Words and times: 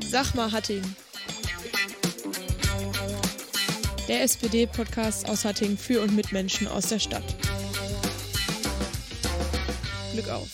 Sag 0.00 0.34
mal, 0.34 0.50
Hatting. 0.50 0.82
Der 4.08 4.22
SPD-Podcast 4.22 5.28
aus 5.28 5.44
Hatting 5.44 5.76
für 5.76 6.02
und 6.02 6.16
mit 6.16 6.32
Menschen 6.32 6.66
aus 6.66 6.88
der 6.88 6.98
Stadt. 6.98 7.22
Glück 10.12 10.28
auf. 10.28 10.48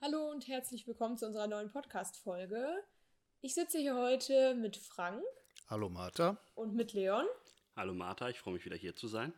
Hallo 0.00 0.30
und 0.30 0.48
herzlich 0.48 0.86
willkommen 0.86 1.18
zu 1.18 1.26
unserer 1.26 1.46
neuen 1.46 1.70
Podcast-Folge. 1.70 2.82
Ich 3.42 3.54
sitze 3.54 3.78
hier 3.78 3.94
heute 3.94 4.54
mit 4.54 4.78
Frank. 4.78 5.22
Hallo 5.68 5.90
Martha. 5.90 6.38
Und 6.54 6.74
mit 6.74 6.94
Leon. 6.94 7.26
Hallo 7.76 7.92
Martha, 7.92 8.30
ich 8.30 8.38
freue 8.38 8.54
mich 8.54 8.64
wieder 8.64 8.76
hier 8.76 8.96
zu 8.96 9.06
sein. 9.06 9.34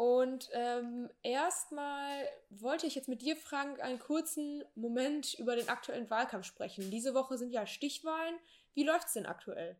Und 0.00 0.48
ähm, 0.54 1.10
erstmal 1.22 2.24
wollte 2.48 2.86
ich 2.86 2.94
jetzt 2.94 3.10
mit 3.10 3.20
dir, 3.20 3.36
Frank, 3.36 3.80
einen 3.80 3.98
kurzen 3.98 4.64
Moment 4.74 5.34
über 5.34 5.56
den 5.56 5.68
aktuellen 5.68 6.08
Wahlkampf 6.08 6.46
sprechen. 6.46 6.90
Diese 6.90 7.12
Woche 7.12 7.36
sind 7.36 7.52
ja 7.52 7.66
Stichwahlen. 7.66 8.34
Wie 8.72 8.84
läuft 8.84 9.08
es 9.08 9.12
denn 9.12 9.26
aktuell? 9.26 9.76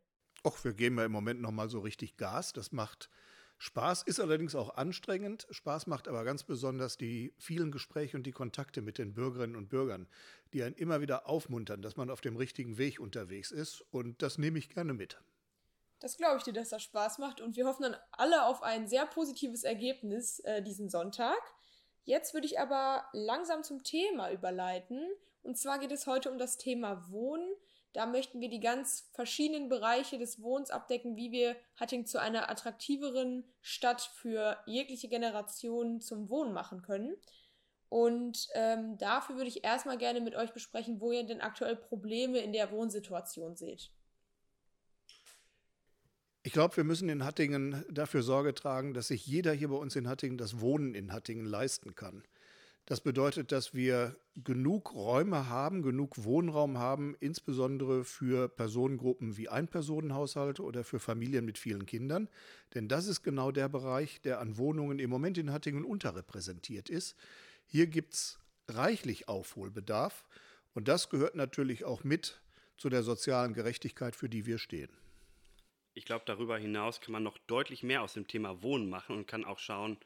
Och, 0.47 0.63
wir 0.63 0.75
geben 0.75 0.99
ja 0.99 1.07
im 1.07 1.13
Moment 1.13 1.41
nochmal 1.41 1.71
so 1.71 1.81
richtig 1.81 2.19
Gas. 2.19 2.53
Das 2.53 2.71
macht 2.71 3.09
Spaß, 3.57 4.03
ist 4.03 4.21
allerdings 4.21 4.55
auch 4.55 4.77
anstrengend. 4.77 5.47
Spaß 5.49 5.87
macht 5.87 6.07
aber 6.07 6.23
ganz 6.25 6.43
besonders 6.43 6.99
die 6.99 7.33
vielen 7.39 7.71
Gespräche 7.71 8.19
und 8.19 8.25
die 8.25 8.33
Kontakte 8.33 8.83
mit 8.83 8.99
den 8.99 9.15
Bürgerinnen 9.15 9.57
und 9.57 9.71
Bürgern, 9.71 10.07
die 10.53 10.63
einen 10.63 10.75
immer 10.75 11.01
wieder 11.01 11.31
aufmuntern, 11.31 11.81
dass 11.81 11.97
man 11.97 12.11
auf 12.11 12.21
dem 12.21 12.37
richtigen 12.37 12.77
Weg 12.77 13.01
unterwegs 13.01 13.51
ist. 13.51 13.87
Und 13.91 14.21
das 14.21 14.37
nehme 14.37 14.59
ich 14.59 14.69
gerne 14.69 14.93
mit. 14.93 15.19
Das 16.01 16.17
glaube 16.17 16.39
ich 16.39 16.43
dir, 16.43 16.55
dass 16.55 16.71
das 16.71 16.83
Spaß 16.83 17.19
macht 17.19 17.41
und 17.41 17.57
wir 17.57 17.67
hoffen 17.67 17.83
dann 17.83 17.97
alle 18.11 18.47
auf 18.47 18.63
ein 18.63 18.89
sehr 18.89 19.07
positives 19.07 19.65
Ergebnis 19.65 20.41
äh, 20.41 20.63
diesen 20.63 20.89
Sonntag. 20.89 21.39
Jetzt 22.05 22.33
würde 22.33 22.47
ich 22.47 22.59
aber 22.59 23.05
langsam 23.13 23.63
zum 23.63 23.85
Thema 23.85 24.31
überleiten. 24.33 25.07
Und 25.43 25.59
zwar 25.59 25.79
geht 25.79 25.93
es 25.93 26.07
heute 26.07 26.31
um 26.31 26.39
das 26.39 26.57
Thema 26.57 27.11
Wohnen. 27.11 27.49
Da 27.93 28.07
möchten 28.07 28.41
wir 28.41 28.49
die 28.49 28.61
ganz 28.61 29.11
verschiedenen 29.13 29.69
Bereiche 29.69 30.19
des 30.19 30.41
Wohnens 30.43 30.71
abdecken, 30.71 31.17
wie 31.17 31.33
wir 31.33 31.57
Hatting 31.77 32.07
zu 32.07 32.19
einer 32.19 32.49
attraktiveren 32.49 33.45
Stadt 33.61 34.01
für 34.01 34.59
jegliche 34.65 35.09
Generation 35.09 36.01
zum 36.01 36.31
Wohnen 36.31 36.53
machen 36.53 36.83
können. 36.83 37.17
Und 37.89 38.49
ähm, 38.55 38.97
dafür 38.97 39.37
würde 39.37 39.49
ich 39.49 39.65
erstmal 39.65 39.99
gerne 39.99 40.21
mit 40.21 40.37
euch 40.37 40.53
besprechen, 40.53 41.01
wo 41.01 41.11
ihr 41.11 41.25
denn 41.25 41.41
aktuell 41.41 41.77
Probleme 41.77 42.39
in 42.39 42.53
der 42.53 42.71
Wohnsituation 42.71 43.57
seht. 43.57 43.91
Ich 46.43 46.55
glaube, 46.55 46.79
wir 46.79 46.85
müssen 46.85 47.11
in 47.11 47.23
Hattingen 47.23 47.85
dafür 47.91 48.23
Sorge 48.23 48.55
tragen, 48.55 48.95
dass 48.95 49.09
sich 49.09 49.27
jeder 49.27 49.53
hier 49.53 49.69
bei 49.69 49.77
uns 49.77 49.95
in 49.95 50.09
Hattingen 50.09 50.39
das 50.39 50.61
Wohnen 50.61 50.95
in 50.95 51.13
Hattingen 51.13 51.45
leisten 51.45 51.95
kann. 51.95 52.23
Das 52.87 53.03
bedeutet, 53.03 53.53
dass 53.53 53.75
wir 53.75 54.17
genug 54.37 54.95
Räume 54.95 55.51
haben, 55.51 55.83
genug 55.83 56.25
Wohnraum 56.25 56.79
haben, 56.79 57.15
insbesondere 57.21 58.05
für 58.05 58.49
Personengruppen 58.49 59.37
wie 59.37 59.51
Einpersonenhaushalte 59.51 60.63
oder 60.63 60.83
für 60.83 60.99
Familien 60.99 61.45
mit 61.45 61.59
vielen 61.59 61.85
Kindern. 61.85 62.27
Denn 62.75 62.89
das 62.89 63.07
ist 63.07 63.23
genau 63.23 63.53
der 63.53 63.69
Bereich, 63.69 64.23
der 64.23 64.41
an 64.41 64.57
Wohnungen 64.57 64.99
im 64.99 65.11
Moment 65.11 65.37
in 65.37 65.53
Hattingen 65.53 65.85
unterrepräsentiert 65.85 66.89
ist. 66.89 67.17
Hier 67.67 67.87
gibt 67.87 68.15
es 68.15 68.39
reichlich 68.67 69.29
Aufholbedarf 69.29 70.25
und 70.73 70.89
das 70.89 71.11
gehört 71.11 71.35
natürlich 71.35 71.85
auch 71.85 72.03
mit 72.03 72.41
zu 72.79 72.89
der 72.89 73.03
sozialen 73.03 73.53
Gerechtigkeit, 73.53 74.17
für 74.17 74.31
die 74.31 74.47
wir 74.47 74.57
stehen 74.57 74.91
ich 76.01 76.07
glaube, 76.07 76.25
darüber 76.25 76.57
hinaus 76.57 77.03
kann 77.03 77.13
man 77.13 77.23
noch 77.23 77.37
deutlich 77.37 77.83
mehr 77.83 78.01
aus 78.01 78.15
dem 78.15 78.27
Thema 78.27 78.63
Wohnen 78.63 78.89
machen 78.89 79.17
und 79.17 79.27
kann 79.27 79.45
auch 79.45 79.59
schauen, 79.59 79.99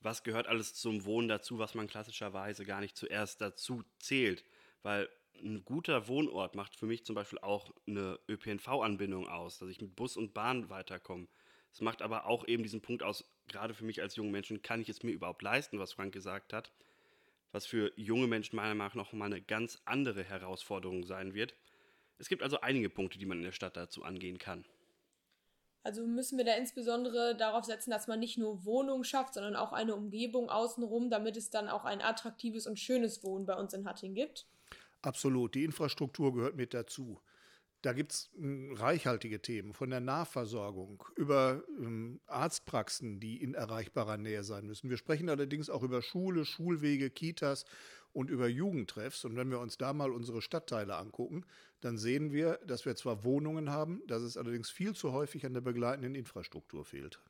was 0.00 0.22
gehört 0.22 0.46
alles 0.46 0.72
zum 0.72 1.04
Wohnen 1.04 1.28
dazu, 1.28 1.58
was 1.58 1.74
man 1.74 1.86
klassischerweise 1.86 2.64
gar 2.64 2.80
nicht 2.80 2.96
zuerst 2.96 3.42
dazu 3.42 3.84
zählt. 3.98 4.42
Weil 4.82 5.06
ein 5.42 5.66
guter 5.66 6.08
Wohnort 6.08 6.54
macht 6.54 6.76
für 6.76 6.86
mich 6.86 7.04
zum 7.04 7.14
Beispiel 7.14 7.40
auch 7.40 7.74
eine 7.86 8.18
ÖPNV-Anbindung 8.26 9.28
aus, 9.28 9.58
dass 9.58 9.68
ich 9.68 9.82
mit 9.82 9.96
Bus 9.96 10.16
und 10.16 10.32
Bahn 10.32 10.70
weiterkomme. 10.70 11.28
Es 11.74 11.82
macht 11.82 12.00
aber 12.00 12.24
auch 12.24 12.48
eben 12.48 12.62
diesen 12.62 12.80
Punkt 12.80 13.02
aus, 13.02 13.30
gerade 13.48 13.74
für 13.74 13.84
mich 13.84 14.00
als 14.00 14.16
jungen 14.16 14.32
Menschen, 14.32 14.62
kann 14.62 14.80
ich 14.80 14.88
es 14.88 15.02
mir 15.02 15.12
überhaupt 15.12 15.42
leisten, 15.42 15.78
was 15.78 15.92
Frank 15.92 16.14
gesagt 16.14 16.54
hat, 16.54 16.72
was 17.52 17.66
für 17.66 17.92
junge 17.96 18.28
Menschen 18.28 18.56
meiner 18.56 18.74
Meinung 18.74 18.86
nach 18.86 18.94
noch 18.94 19.12
mal 19.12 19.26
eine 19.26 19.42
ganz 19.42 19.78
andere 19.84 20.24
Herausforderung 20.24 21.04
sein 21.04 21.34
wird. 21.34 21.54
Es 22.16 22.30
gibt 22.30 22.42
also 22.42 22.62
einige 22.62 22.88
Punkte, 22.88 23.18
die 23.18 23.26
man 23.26 23.36
in 23.36 23.44
der 23.44 23.52
Stadt 23.52 23.76
dazu 23.76 24.04
angehen 24.04 24.38
kann. 24.38 24.64
Also 25.82 26.06
müssen 26.06 26.36
wir 26.36 26.44
da 26.44 26.54
insbesondere 26.54 27.36
darauf 27.36 27.64
setzen, 27.64 27.90
dass 27.90 28.08
man 28.08 28.20
nicht 28.20 28.36
nur 28.36 28.64
Wohnungen 28.64 29.04
schafft, 29.04 29.34
sondern 29.34 29.56
auch 29.56 29.72
eine 29.72 29.94
Umgebung 29.94 30.50
außenrum, 30.50 31.10
damit 31.10 31.36
es 31.36 31.50
dann 31.50 31.68
auch 31.68 31.84
ein 31.84 32.02
attraktives 32.02 32.66
und 32.66 32.78
schönes 32.78 33.22
Wohnen 33.22 33.46
bei 33.46 33.54
uns 33.54 33.72
in 33.72 33.86
Hatting 33.86 34.14
gibt? 34.14 34.46
Absolut. 35.02 35.54
Die 35.54 35.64
Infrastruktur 35.64 36.34
gehört 36.34 36.56
mit 36.56 36.74
dazu. 36.74 37.20
Da 37.82 37.92
gibt 37.92 38.12
es 38.12 38.30
hm, 38.36 38.72
reichhaltige 38.72 39.40
Themen, 39.40 39.72
von 39.72 39.90
der 39.90 40.00
Nahversorgung 40.00 41.04
über 41.14 41.62
ähm, 41.78 42.20
Arztpraxen, 42.26 43.20
die 43.20 43.40
in 43.40 43.54
erreichbarer 43.54 44.16
Nähe 44.16 44.42
sein 44.42 44.66
müssen. 44.66 44.90
Wir 44.90 44.96
sprechen 44.96 45.28
allerdings 45.28 45.70
auch 45.70 45.84
über 45.84 46.02
Schule, 46.02 46.44
Schulwege, 46.44 47.08
Kitas 47.08 47.64
und 48.12 48.30
über 48.30 48.48
Jugendtreffs. 48.48 49.24
Und 49.24 49.36
wenn 49.36 49.50
wir 49.50 49.60
uns 49.60 49.78
da 49.78 49.92
mal 49.92 50.10
unsere 50.10 50.42
Stadtteile 50.42 50.96
angucken, 50.96 51.44
dann 51.80 51.98
sehen 51.98 52.32
wir, 52.32 52.58
dass 52.66 52.84
wir 52.84 52.96
zwar 52.96 53.24
Wohnungen 53.24 53.70
haben, 53.70 54.02
dass 54.06 54.22
es 54.22 54.36
allerdings 54.36 54.70
viel 54.70 54.94
zu 54.94 55.12
häufig 55.12 55.46
an 55.46 55.54
der 55.54 55.60
begleitenden 55.60 56.14
Infrastruktur 56.14 56.84
fehlt. 56.84 57.20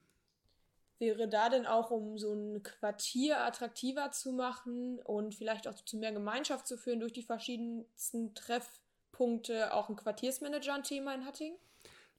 Wäre 0.98 1.28
da 1.28 1.48
denn 1.48 1.66
auch, 1.66 1.90
um 1.90 2.18
so 2.18 2.32
ein 2.32 2.62
Quartier 2.62 3.44
attraktiver 3.44 4.10
zu 4.10 4.32
machen 4.32 4.98
und 4.98 5.34
vielleicht 5.34 5.68
auch 5.68 5.74
zu 5.74 5.96
mehr 5.96 6.12
Gemeinschaft 6.12 6.66
zu 6.66 6.76
führen 6.76 6.98
durch 6.98 7.12
die 7.12 7.22
verschiedensten 7.22 8.34
Treffpunkte, 8.34 9.72
auch 9.74 9.88
ein 9.88 9.96
Quartiersmanager 9.96 10.74
ein 10.74 10.82
Thema 10.82 11.14
in 11.14 11.24
Hatting? 11.24 11.54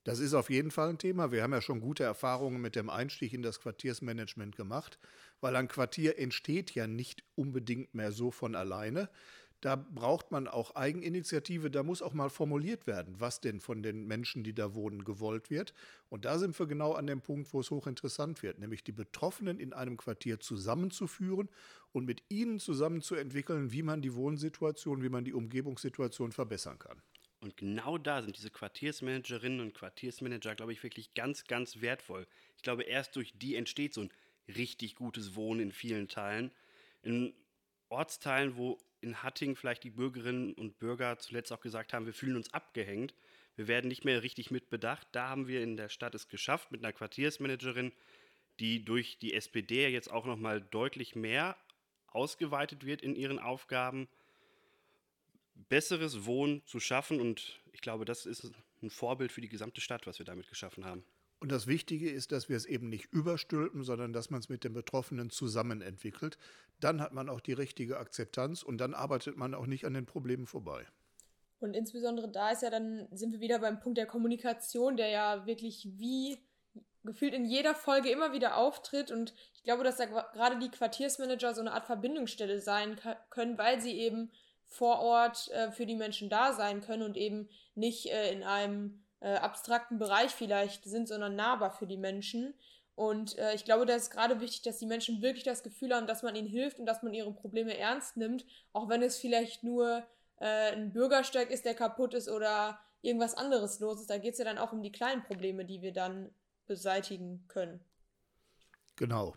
Das 0.06 0.20
ist 0.20 0.34
auf 0.34 0.50
jeden 0.50 0.72
Fall 0.72 0.90
ein 0.90 0.98
Thema. 0.98 1.32
Wir 1.32 1.44
haben 1.44 1.52
ja 1.52 1.62
schon 1.62 1.82
gute 1.82 2.04
Erfahrungen 2.04 2.62
mit 2.62 2.76
dem 2.76 2.90
Einstieg 2.90 3.34
in 3.34 3.42
das 3.42 3.60
Quartiersmanagement 3.60 4.56
gemacht, 4.56 4.98
weil 5.42 5.58
ein 5.58 5.68
Quartier 5.68 6.18
entsteht 6.18 6.72
ja 6.72 6.88
nicht 6.88 7.24
unbedingt 7.36 7.94
mehr 7.94 8.14
so 8.14 8.32
von 8.32 8.56
alleine. 8.56 9.10
Da 9.62 9.76
braucht 9.76 10.32
man 10.32 10.48
auch 10.48 10.76
Eigeninitiative, 10.76 11.70
da 11.70 11.84
muss 11.84 12.02
auch 12.02 12.14
mal 12.14 12.30
formuliert 12.30 12.88
werden, 12.88 13.20
was 13.20 13.42
denn 13.42 13.60
von 13.60 13.84
den 13.84 14.08
Menschen, 14.08 14.44
die 14.44 14.54
da 14.54 14.74
wohnen, 14.74 15.04
gewollt 15.04 15.50
wird. 15.50 15.74
Und 16.08 16.24
da 16.24 16.38
sind 16.40 16.58
wir 16.58 16.66
genau 16.66 16.94
an 16.94 17.08
dem 17.08 17.22
Punkt, 17.22 17.54
wo 17.54 17.60
es 17.60 17.70
hochinteressant 17.70 18.42
wird, 18.42 18.60
nämlich 18.60 18.86
die 18.86 18.94
Betroffenen 18.94 19.60
in 19.60 19.74
einem 19.74 19.98
Quartier 19.98 20.40
zusammenzuführen 20.40 21.50
und 21.92 22.06
mit 22.06 22.24
ihnen 22.30 22.60
zusammen 22.60 23.02
zu 23.02 23.16
entwickeln, 23.16 23.74
wie 23.74 23.84
man 23.84 24.02
die 24.02 24.16
Wohnsituation, 24.16 25.04
wie 25.04 25.10
man 25.10 25.26
die 25.26 25.34
Umgebungssituation 25.34 26.32
verbessern 26.32 26.80
kann. 26.80 27.02
Und 27.42 27.56
genau 27.56 27.98
da 27.98 28.22
sind 28.22 28.38
diese 28.38 28.52
Quartiersmanagerinnen 28.52 29.62
und 29.62 29.74
Quartiersmanager, 29.74 30.56
glaube 30.56 30.74
ich, 30.74 30.84
wirklich 30.84 31.14
ganz, 31.14 31.46
ganz 31.46 31.82
wertvoll. 31.82 32.28
Ich 32.58 32.64
glaube, 32.64 32.84
erst 32.84 33.16
durch 33.16 33.34
die 33.36 33.56
entsteht 33.56 33.94
so 33.94 34.02
ein 34.02 34.12
richtig 34.48 34.96
gutes 34.96 35.36
Wohnen 35.36 35.62
in 35.62 35.72
vielen 35.72 36.08
Teilen. 36.08 36.52
In 37.02 37.34
Ortsteilen, 37.88 38.58
wo 38.58 38.78
in 39.02 39.24
Hatting 39.24 39.56
vielleicht 39.56 39.84
die 39.84 39.90
Bürgerinnen 39.90 40.54
und 40.54 40.80
Bürger 40.80 41.18
zuletzt 41.20 41.52
auch 41.52 41.62
gesagt 41.62 41.94
haben, 41.94 42.06
wir 42.06 42.14
fühlen 42.14 42.36
uns 42.36 42.54
abgehängt, 42.54 43.14
wir 43.56 43.68
werden 43.68 43.90
nicht 43.90 44.06
mehr 44.06 44.24
richtig 44.24 44.52
mitbedacht. 44.52 45.08
Da 45.12 45.28
haben 45.28 45.48
wir 45.48 45.62
in 45.62 45.76
der 45.76 45.90
Stadt 45.90 46.16
es 46.16 46.30
geschafft 46.30 46.72
mit 46.72 46.82
einer 46.82 46.94
Quartiersmanagerin, 46.94 47.92
die 48.60 48.86
durch 48.86 49.20
die 49.20 49.34
SPD 49.34 49.88
jetzt 49.90 50.10
auch 50.10 50.26
noch 50.26 50.38
mal 50.38 50.62
deutlich 50.62 51.16
mehr 51.16 51.58
ausgeweitet 52.08 52.86
wird 52.86 53.02
in 53.02 53.16
ihren 53.16 53.38
Aufgaben, 53.38 54.08
besseres 55.68 56.26
Wohnen 56.26 56.66
zu 56.66 56.80
schaffen 56.80 57.20
und 57.20 57.60
ich 57.74 57.82
glaube, 57.82 58.06
das 58.06 58.26
ist 58.26 58.52
ein 58.82 58.90
Vorbild 58.90 59.32
für 59.32 59.42
die 59.42 59.50
gesamte 59.50 59.82
Stadt, 59.82 60.08
was 60.08 60.20
wir 60.20 60.26
damit 60.26 60.48
geschaffen 60.48 60.86
haben. 60.86 61.04
Und 61.40 61.52
das 61.52 61.68
Wichtige 61.68 62.10
ist, 62.10 62.32
dass 62.32 62.50
wir 62.50 62.58
es 62.58 62.66
eben 62.66 62.90
nicht 62.90 63.06
überstülpen, 63.14 63.84
sondern 63.84 64.12
dass 64.12 64.30
man 64.30 64.42
es 64.42 64.50
mit 64.50 64.64
den 64.64 64.74
Betroffenen 64.74 65.30
zusammen 65.30 65.82
entwickelt. 65.82 66.38
Dann 66.82 67.02
hat 67.02 67.14
man 67.14 67.30
auch 67.30 67.40
die 67.40 67.54
richtige 67.54 67.98
Akzeptanz 67.98 68.62
und 68.62 68.78
dann 68.78 68.94
arbeitet 68.94 69.38
man 69.38 69.54
auch 69.54 69.66
nicht 69.66 69.86
an 69.86 69.94
den 69.94 70.06
Problemen 70.06 70.48
vorbei. 70.48 70.86
Und 71.60 71.76
insbesondere 71.76 72.30
da 72.30 72.52
ist 72.52 72.62
ja 72.62 72.70
dann, 72.70 73.08
sind 73.12 73.32
wir 73.32 73.40
wieder 73.40 73.60
beim 73.60 73.80
Punkt 73.80 73.98
der 73.98 74.06
Kommunikation, 74.06 74.98
der 74.98 75.10
ja 75.10 75.46
wirklich 75.46 75.88
wie 75.98 76.38
gefühlt 77.04 77.34
in 77.34 77.46
jeder 77.46 77.74
Folge 77.74 78.10
immer 78.10 78.34
wieder 78.34 78.58
auftritt. 78.58 79.12
Und 79.12 79.34
ich 79.54 79.64
glaube, 79.64 79.84
dass 79.84 79.98
da 79.98 80.06
gerade 80.06 80.60
die 80.60 80.70
Quartiersmanager 80.70 81.54
so 81.54 81.62
eine 81.62 81.72
Art 81.72 81.86
Verbindungsstelle 81.86 82.60
sein 82.60 83.00
können, 83.30 83.58
weil 83.58 83.82
sie 83.82 83.98
eben 83.98 84.32
vor 84.66 85.00
Ort 85.00 85.50
äh, 85.52 85.72
für 85.72 85.86
die 85.86 85.96
Menschen 85.96 86.30
da 86.30 86.54
sein 86.54 86.82
können 86.82 87.04
und 87.04 87.18
eben 87.18 87.50
nicht 87.76 88.08
äh, 88.08 88.32
in 88.32 88.44
einem 88.44 89.04
äh, 89.22 89.36
abstrakten 89.36 90.00
Bereich 90.00 90.32
vielleicht 90.32 90.86
sind, 90.86 91.08
sondern 91.08 91.36
nahbar 91.36 91.72
für 91.72 91.88
die 91.88 91.98
Menschen. 91.98 92.54
Und 92.96 93.38
äh, 93.38 93.54
ich 93.54 93.64
glaube, 93.64 93.86
da 93.86 93.96
ist 93.96 94.12
gerade 94.12 94.42
wichtig, 94.42 94.62
dass 94.64 94.78
die 94.78 94.86
Menschen 94.86 95.22
wirklich 95.22 95.44
das 95.44 95.64
Gefühl 95.64 95.96
haben, 95.96 96.08
dass 96.08 96.24
man 96.24 96.36
ihnen 96.36 96.48
hilft 96.48 96.80
und 96.80 96.86
dass 96.86 97.02
man 97.02 97.14
ihre 97.14 97.32
Probleme 97.32 97.78
ernst 97.78 98.18
nimmt, 98.18 98.46
auch 98.74 98.90
wenn 98.90 99.02
es 99.02 99.18
vielleicht 99.18 99.64
nur 99.64 100.04
äh, 100.40 100.74
ein 100.74 100.92
Bürgersteig 100.92 101.50
ist, 101.50 101.66
der 101.66 101.76
kaputt 101.76 102.14
ist 102.14 102.30
oder 102.30 102.80
irgendwas 103.02 103.36
anderes 103.36 103.80
los 103.80 104.02
ist. 104.02 104.10
Da 104.10 104.18
geht 104.18 104.34
es 104.34 104.40
ja 104.40 104.46
dann 104.46 104.58
auch 104.58 104.74
um 104.74 104.82
die 104.82 104.92
kleinen 104.92 105.24
Probleme, 105.24 105.66
die 105.66 105.82
wir 105.82 105.94
dann 105.94 106.30
beseitigen 106.68 107.46
können. 107.48 107.80
Genau. 108.96 109.36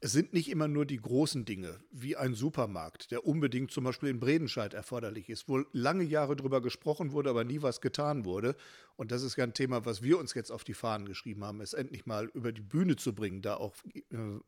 Es 0.00 0.12
sind 0.12 0.32
nicht 0.32 0.48
immer 0.48 0.68
nur 0.68 0.86
die 0.86 1.00
großen 1.00 1.44
Dinge, 1.44 1.80
wie 1.90 2.16
ein 2.16 2.32
Supermarkt, 2.34 3.10
der 3.10 3.26
unbedingt 3.26 3.72
zum 3.72 3.82
Beispiel 3.82 4.10
in 4.10 4.20
Bredenscheid 4.20 4.72
erforderlich 4.72 5.28
ist, 5.28 5.48
wo 5.48 5.64
lange 5.72 6.04
Jahre 6.04 6.36
drüber 6.36 6.60
gesprochen 6.60 7.10
wurde, 7.10 7.30
aber 7.30 7.42
nie 7.42 7.62
was 7.62 7.80
getan 7.80 8.24
wurde. 8.24 8.54
Und 8.94 9.10
das 9.10 9.24
ist 9.24 9.36
ja 9.36 9.42
ein 9.42 9.54
Thema, 9.54 9.84
was 9.86 10.00
wir 10.00 10.18
uns 10.20 10.34
jetzt 10.34 10.52
auf 10.52 10.62
die 10.62 10.74
Fahnen 10.74 11.08
geschrieben 11.08 11.44
haben, 11.44 11.60
es 11.60 11.72
endlich 11.72 12.06
mal 12.06 12.26
über 12.26 12.52
die 12.52 12.62
Bühne 12.62 12.94
zu 12.94 13.12
bringen, 13.12 13.42
da 13.42 13.56
auch 13.56 13.74
äh, 13.92 14.02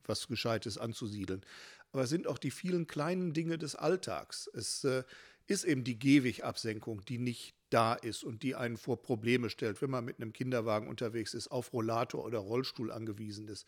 was 0.04 0.28
Gescheites 0.28 0.78
anzusiedeln. 0.78 1.44
Aber 1.90 2.04
es 2.04 2.10
sind 2.10 2.28
auch 2.28 2.38
die 2.38 2.52
vielen 2.52 2.86
kleinen 2.86 3.32
Dinge 3.32 3.58
des 3.58 3.74
Alltags. 3.74 4.48
Es 4.54 4.84
äh, 4.84 5.02
ist 5.48 5.64
eben 5.64 5.82
die 5.82 5.98
Gehwegabsenkung, 5.98 7.04
die 7.04 7.18
nicht 7.18 7.56
da 7.70 7.94
ist 7.94 8.22
und 8.24 8.42
die 8.42 8.54
einen 8.54 8.76
vor 8.76 9.02
Probleme 9.02 9.50
stellt, 9.50 9.82
wenn 9.82 9.90
man 9.90 10.04
mit 10.04 10.20
einem 10.20 10.32
Kinderwagen 10.32 10.88
unterwegs 10.88 11.34
ist, 11.34 11.48
auf 11.48 11.72
Rollator 11.72 12.24
oder 12.24 12.38
Rollstuhl 12.38 12.92
angewiesen 12.92 13.48
ist. 13.48 13.66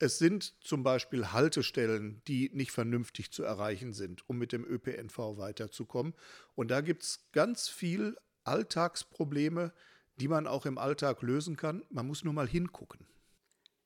Es 0.00 0.18
sind 0.18 0.54
zum 0.60 0.82
Beispiel 0.82 1.26
Haltestellen, 1.26 2.22
die 2.26 2.50
nicht 2.52 2.72
vernünftig 2.72 3.30
zu 3.30 3.44
erreichen 3.44 3.92
sind, 3.92 4.28
um 4.28 4.38
mit 4.38 4.50
dem 4.50 4.64
ÖPNV 4.64 5.36
weiterzukommen. 5.36 6.14
Und 6.56 6.72
da 6.72 6.80
gibt 6.80 7.02
es 7.02 7.28
ganz 7.32 7.68
viel 7.68 8.16
Alltagsprobleme, 8.42 9.72
die 10.16 10.28
man 10.28 10.46
auch 10.48 10.66
im 10.66 10.78
Alltag 10.78 11.22
lösen 11.22 11.56
kann. 11.56 11.84
Man 11.90 12.06
muss 12.06 12.24
nur 12.24 12.32
mal 12.32 12.48
hingucken. 12.48 13.06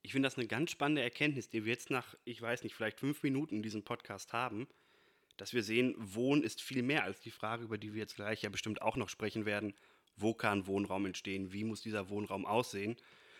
Ich 0.01 0.13
finde 0.13 0.27
das 0.27 0.37
eine 0.37 0.47
ganz 0.47 0.71
spannende 0.71 1.03
Erkenntnis, 1.03 1.49
die 1.49 1.65
wir 1.65 1.73
jetzt 1.73 1.91
nach, 1.91 2.15
ich 2.23 2.41
weiß 2.41 2.63
nicht, 2.63 2.75
vielleicht 2.75 2.99
fünf 2.99 3.21
Minuten 3.21 3.57
in 3.57 3.63
diesem 3.63 3.83
Podcast 3.83 4.33
haben 4.33 4.67
dass 5.37 5.53
wir 5.53 5.63
sehen, 5.63 5.95
Wohnen 5.97 6.43
ist 6.43 6.61
viel 6.61 6.83
mehr 6.83 7.03
als 7.03 7.19
die 7.19 7.31
Frage, 7.31 7.63
über 7.63 7.77
die 7.77 7.93
wir 7.93 8.01
jetzt 8.01 8.15
gleich 8.15 8.41
ja 8.41 8.49
bestimmt 8.49 8.81
auch 8.81 8.95
noch 8.95 9.09
sprechen 9.09 9.45
werden, 9.45 9.73
wo 10.15 10.33
kann 10.33 10.67
Wohnraum 10.67 11.05
entstehen, 11.05 11.51
wie 11.51 11.63
muss 11.63 11.81
dieser 11.81 12.09
Wohnraum 12.09 12.45
aussehen, 12.45 12.95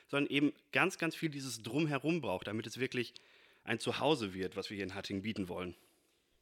sondern 0.07 0.30
eben 0.31 0.54
ganz, 0.72 0.98
ganz 0.98 1.16
viel 1.16 1.30
dieses 1.30 1.62
Drumherum 1.62 2.22
braucht, 2.22 2.48
damit 2.48 2.68
es 2.68 2.80
wirklich 2.80 3.13
ein 3.63 3.80
Zuhause 3.80 4.34
wird, 4.34 4.56
was 4.56 4.69
wir 4.69 4.75
hier 4.75 4.86
in 4.86 4.96
Hattingen 4.96 5.24
bieten 5.24 5.50
wollen. 5.50 5.75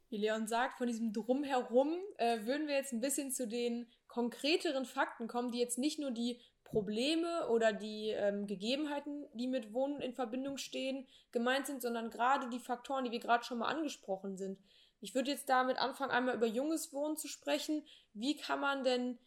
Wie 0.10 0.18
Leon 0.18 0.48
sagt, 0.48 0.78
von 0.78 0.88
diesem 0.88 1.12
Drumherum 1.12 1.96
äh, 2.18 2.46
würden 2.46 2.68
wir 2.68 2.76
jetzt 2.76 2.94
ein 2.94 3.02
bisschen 3.02 3.32
zu 3.32 3.48
den 3.48 3.88
konkreteren 4.08 4.86
Fakten 4.86 5.28
kommen, 5.28 5.52
die 5.52 5.60
jetzt 5.60 5.80
nicht 5.80 5.98
nur 5.98 6.12
die 6.12 6.40
Probleme 6.64 7.48
oder 7.50 7.74
die 7.74 8.10
ähm, 8.10 8.46
Gegebenheiten, 8.46 9.26
die 9.34 9.48
mit 9.48 9.74
Wohnen 9.74 10.02
in 10.02 10.14
Verbindung 10.14 10.58
stehen, 10.58 11.08
gemeint 11.32 11.68
sind, 11.68 11.82
sondern 11.82 12.10
gerade 12.10 12.50
die 12.50 12.60
Faktoren, 12.60 13.06
die 13.06 13.12
wir 13.12 13.20
gerade 13.20 13.44
schon 13.44 13.60
mal 13.60 13.68
angesprochen 13.68 14.38
sind. 14.38 14.60
Ich 15.00 15.16
würde 15.16 15.32
jetzt 15.32 15.50
damit 15.50 15.78
anfangen, 15.78 16.12
einmal 16.12 16.36
über 16.36 16.48
junges 16.48 16.94
Wohnen 16.94 17.18
zu 17.18 17.28
sprechen. 17.28 17.84
Wie 18.14 18.38
kann 18.38 18.60
man 18.60 18.84
denn 18.84 19.18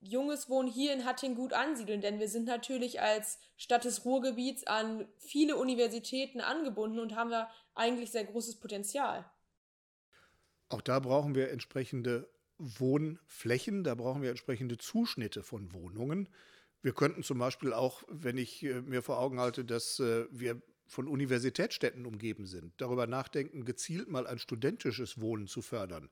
junges 0.00 0.48
Wohnen 0.48 0.68
hier 0.68 0.92
in 0.92 1.04
Hattingen 1.04 1.36
gut 1.36 1.52
ansiedeln? 1.52 2.00
Denn 2.00 2.18
wir 2.18 2.28
sind 2.28 2.46
natürlich 2.46 3.00
als 3.00 3.38
Stadt 3.56 3.84
des 3.84 4.04
Ruhrgebiets 4.04 4.66
an 4.66 5.06
viele 5.18 5.56
Universitäten 5.56 6.40
angebunden 6.40 6.98
und 6.98 7.14
haben 7.14 7.30
da 7.30 7.50
eigentlich 7.74 8.10
sehr 8.10 8.24
großes 8.24 8.56
Potenzial. 8.56 9.24
Auch 10.68 10.80
da 10.80 10.98
brauchen 11.00 11.34
wir 11.34 11.50
entsprechende 11.50 12.28
Wohnflächen, 12.58 13.84
da 13.84 13.94
brauchen 13.94 14.22
wir 14.22 14.30
entsprechende 14.30 14.78
Zuschnitte 14.78 15.42
von 15.42 15.72
Wohnungen. 15.72 16.28
Wir 16.82 16.92
könnten 16.92 17.22
zum 17.22 17.38
Beispiel 17.38 17.72
auch, 17.72 18.02
wenn 18.08 18.38
ich 18.38 18.62
äh, 18.62 18.80
mir 18.82 19.02
vor 19.02 19.18
Augen 19.18 19.40
halte, 19.40 19.64
dass 19.64 19.98
äh, 19.98 20.26
wir 20.30 20.62
von 20.86 21.08
Universitätsstädten 21.08 22.04
umgeben 22.04 22.46
sind, 22.46 22.72
darüber 22.78 23.06
nachdenken, 23.06 23.64
gezielt 23.64 24.08
mal 24.08 24.26
ein 24.26 24.38
studentisches 24.38 25.20
Wohnen 25.20 25.46
zu 25.46 25.62
fördern. 25.62 26.10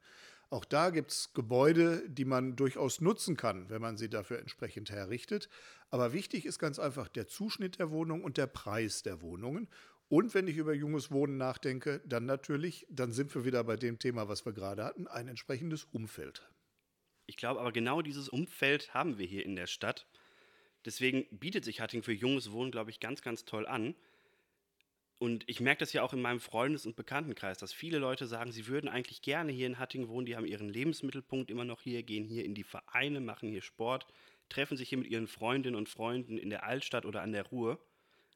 Auch 0.50 0.64
da 0.64 0.88
gibt 0.90 1.10
es 1.10 1.32
Gebäude, 1.34 2.08
die 2.08 2.24
man 2.24 2.56
durchaus 2.56 3.02
nutzen 3.02 3.36
kann, 3.36 3.68
wenn 3.68 3.82
man 3.82 3.98
sie 3.98 4.08
dafür 4.08 4.38
entsprechend 4.38 4.90
herrichtet. 4.90 5.50
Aber 5.90 6.14
wichtig 6.14 6.46
ist 6.46 6.58
ganz 6.58 6.78
einfach 6.78 7.08
der 7.08 7.26
Zuschnitt 7.26 7.78
der 7.78 7.90
Wohnung 7.90 8.24
und 8.24 8.38
der 8.38 8.46
Preis 8.46 9.02
der 9.02 9.20
Wohnungen. 9.20 9.68
Und 10.08 10.32
wenn 10.32 10.48
ich 10.48 10.56
über 10.56 10.72
junges 10.72 11.10
Wohnen 11.10 11.36
nachdenke, 11.36 12.00
dann 12.06 12.24
natürlich, 12.24 12.86
dann 12.88 13.12
sind 13.12 13.34
wir 13.34 13.44
wieder 13.44 13.62
bei 13.62 13.76
dem 13.76 13.98
Thema, 13.98 14.28
was 14.28 14.46
wir 14.46 14.54
gerade 14.54 14.84
hatten, 14.84 15.06
ein 15.06 15.28
entsprechendes 15.28 15.84
Umfeld. 15.84 16.48
Ich 17.26 17.36
glaube 17.36 17.60
aber 17.60 17.72
genau 17.72 18.00
dieses 18.00 18.30
Umfeld 18.30 18.94
haben 18.94 19.18
wir 19.18 19.26
hier 19.26 19.44
in 19.44 19.54
der 19.54 19.66
Stadt. 19.66 20.06
Deswegen 20.86 21.26
bietet 21.30 21.66
sich 21.66 21.80
Hatting 21.80 22.02
für 22.02 22.14
junges 22.14 22.52
Wohnen, 22.52 22.70
glaube 22.70 22.90
ich, 22.90 23.00
ganz, 23.00 23.20
ganz 23.20 23.44
toll 23.44 23.66
an. 23.66 23.94
Und 25.18 25.42
ich 25.48 25.60
merke 25.60 25.80
das 25.80 25.92
ja 25.92 26.02
auch 26.02 26.12
in 26.12 26.22
meinem 26.22 26.38
Freundes- 26.38 26.86
und 26.86 26.94
Bekanntenkreis, 26.94 27.58
dass 27.58 27.72
viele 27.72 27.98
Leute 27.98 28.26
sagen, 28.26 28.52
sie 28.52 28.68
würden 28.68 28.88
eigentlich 28.88 29.20
gerne 29.20 29.50
hier 29.50 29.66
in 29.66 29.78
Hattingen 29.78 30.08
wohnen, 30.08 30.26
die 30.26 30.36
haben 30.36 30.46
ihren 30.46 30.68
Lebensmittelpunkt 30.68 31.50
immer 31.50 31.64
noch 31.64 31.82
hier, 31.82 32.04
gehen 32.04 32.24
hier 32.24 32.44
in 32.44 32.54
die 32.54 32.62
Vereine, 32.62 33.20
machen 33.20 33.48
hier 33.48 33.62
Sport, 33.62 34.06
treffen 34.48 34.76
sich 34.76 34.90
hier 34.90 34.98
mit 34.98 35.08
ihren 35.08 35.26
Freundinnen 35.26 35.74
und 35.74 35.88
Freunden 35.88 36.38
in 36.38 36.50
der 36.50 36.64
Altstadt 36.64 37.04
oder 37.04 37.22
an 37.22 37.32
der 37.32 37.46
Ruhr, 37.46 37.80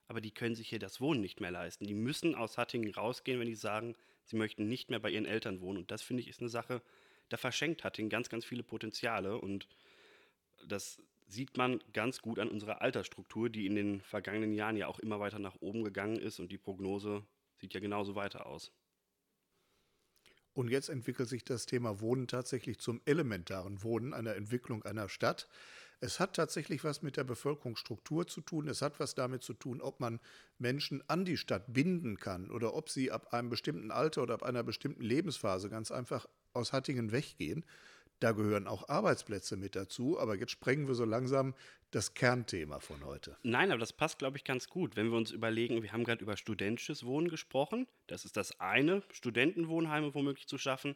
aber 0.08 0.20
die 0.20 0.32
können 0.32 0.56
sich 0.56 0.68
hier 0.68 0.80
das 0.80 1.00
Wohnen 1.00 1.20
nicht 1.20 1.40
mehr 1.40 1.52
leisten. 1.52 1.86
Die 1.86 1.94
müssen 1.94 2.34
aus 2.34 2.58
Hattingen 2.58 2.92
rausgehen, 2.92 3.38
wenn 3.38 3.46
die 3.46 3.54
sagen, 3.54 3.94
sie 4.24 4.36
möchten 4.36 4.68
nicht 4.68 4.90
mehr 4.90 4.98
bei 4.98 5.10
ihren 5.10 5.24
Eltern 5.24 5.60
wohnen. 5.60 5.78
Und 5.78 5.90
das 5.92 6.02
finde 6.02 6.22
ich 6.22 6.28
ist 6.28 6.40
eine 6.40 6.48
Sache, 6.48 6.82
da 7.28 7.36
verschenkt 7.36 7.84
Hattingen 7.84 8.10
ganz, 8.10 8.28
ganz 8.28 8.44
viele 8.44 8.64
Potenziale 8.64 9.38
und 9.38 9.68
das 10.66 11.00
sieht 11.32 11.56
man 11.56 11.80
ganz 11.92 12.20
gut 12.20 12.38
an 12.38 12.48
unserer 12.48 12.82
Altersstruktur, 12.82 13.48
die 13.50 13.66
in 13.66 13.74
den 13.74 14.00
vergangenen 14.00 14.52
Jahren 14.52 14.76
ja 14.76 14.86
auch 14.86 14.98
immer 14.98 15.20
weiter 15.20 15.38
nach 15.38 15.56
oben 15.60 15.84
gegangen 15.84 16.16
ist 16.16 16.38
und 16.38 16.52
die 16.52 16.58
Prognose 16.58 17.24
sieht 17.58 17.74
ja 17.74 17.80
genauso 17.80 18.14
weiter 18.14 18.46
aus. 18.46 18.72
Und 20.54 20.68
jetzt 20.68 20.90
entwickelt 20.90 21.28
sich 21.28 21.44
das 21.44 21.64
Thema 21.64 22.00
Wohnen 22.00 22.28
tatsächlich 22.28 22.78
zum 22.78 23.00
elementaren 23.06 23.82
Wohnen 23.82 24.12
einer 24.12 24.36
Entwicklung 24.36 24.82
einer 24.84 25.08
Stadt. 25.08 25.48
Es 26.00 26.20
hat 26.20 26.34
tatsächlich 26.34 26.84
was 26.84 27.00
mit 27.00 27.16
der 27.16 27.24
Bevölkerungsstruktur 27.24 28.26
zu 28.26 28.42
tun. 28.42 28.68
Es 28.68 28.82
hat 28.82 29.00
was 29.00 29.14
damit 29.14 29.42
zu 29.42 29.54
tun, 29.54 29.80
ob 29.80 30.00
man 30.00 30.20
Menschen 30.58 31.02
an 31.08 31.24
die 31.24 31.38
Stadt 31.38 31.72
binden 31.72 32.18
kann 32.18 32.50
oder 32.50 32.74
ob 32.74 32.90
sie 32.90 33.10
ab 33.10 33.32
einem 33.32 33.48
bestimmten 33.48 33.90
Alter 33.90 34.24
oder 34.24 34.34
ab 34.34 34.42
einer 34.42 34.62
bestimmten 34.62 35.02
Lebensphase 35.02 35.70
ganz 35.70 35.90
einfach 35.90 36.26
aus 36.52 36.72
Hattingen 36.72 37.12
weggehen. 37.12 37.64
Da 38.22 38.30
gehören 38.30 38.68
auch 38.68 38.88
Arbeitsplätze 38.88 39.56
mit 39.56 39.74
dazu, 39.74 40.16
aber 40.16 40.36
jetzt 40.36 40.52
sprengen 40.52 40.86
wir 40.86 40.94
so 40.94 41.04
langsam 41.04 41.54
das 41.90 42.14
Kernthema 42.14 42.78
von 42.78 43.04
heute. 43.04 43.36
Nein, 43.42 43.72
aber 43.72 43.80
das 43.80 43.92
passt, 43.92 44.20
glaube 44.20 44.36
ich, 44.36 44.44
ganz 44.44 44.68
gut. 44.68 44.94
Wenn 44.94 45.10
wir 45.10 45.16
uns 45.16 45.32
überlegen, 45.32 45.82
wir 45.82 45.92
haben 45.92 46.04
gerade 46.04 46.22
über 46.22 46.36
studentisches 46.36 47.04
Wohnen 47.04 47.26
gesprochen. 47.26 47.88
Das 48.06 48.24
ist 48.24 48.36
das 48.36 48.60
eine, 48.60 49.02
Studentenwohnheime 49.10 50.14
womöglich 50.14 50.46
zu 50.46 50.56
schaffen. 50.56 50.94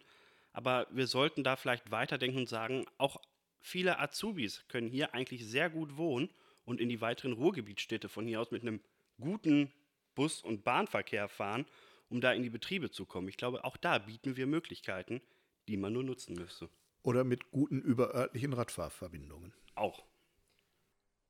Aber 0.52 0.86
wir 0.92 1.08
sollten 1.08 1.42
da 1.42 1.56
vielleicht 1.56 1.90
weiterdenken 1.90 2.38
und 2.38 2.48
sagen, 2.48 2.86
auch 2.96 3.20
viele 3.58 3.98
Azubis 3.98 4.64
können 4.68 4.88
hier 4.88 5.12
eigentlich 5.12 5.44
sehr 5.44 5.68
gut 5.68 5.96
wohnen 5.96 6.30
und 6.64 6.80
in 6.80 6.88
die 6.88 7.00
weiteren 7.00 7.32
Ruhrgebietsstädte 7.32 8.08
von 8.08 8.28
hier 8.28 8.40
aus 8.40 8.52
mit 8.52 8.62
einem 8.62 8.80
guten 9.18 9.72
Bus- 10.14 10.42
und 10.42 10.62
Bahnverkehr 10.62 11.26
fahren, 11.26 11.66
um 12.08 12.20
da 12.20 12.32
in 12.32 12.44
die 12.44 12.50
Betriebe 12.50 12.92
zu 12.92 13.04
kommen. 13.04 13.26
Ich 13.26 13.36
glaube, 13.36 13.64
auch 13.64 13.76
da 13.76 13.98
bieten 13.98 14.36
wir 14.36 14.46
Möglichkeiten, 14.46 15.20
die 15.66 15.76
man 15.76 15.92
nur 15.92 16.04
nutzen 16.04 16.36
müsste 16.36 16.70
oder 17.06 17.22
mit 17.22 17.52
guten 17.52 17.80
überörtlichen 17.80 18.52
Radfahrverbindungen. 18.52 19.54
Auch. 19.76 20.04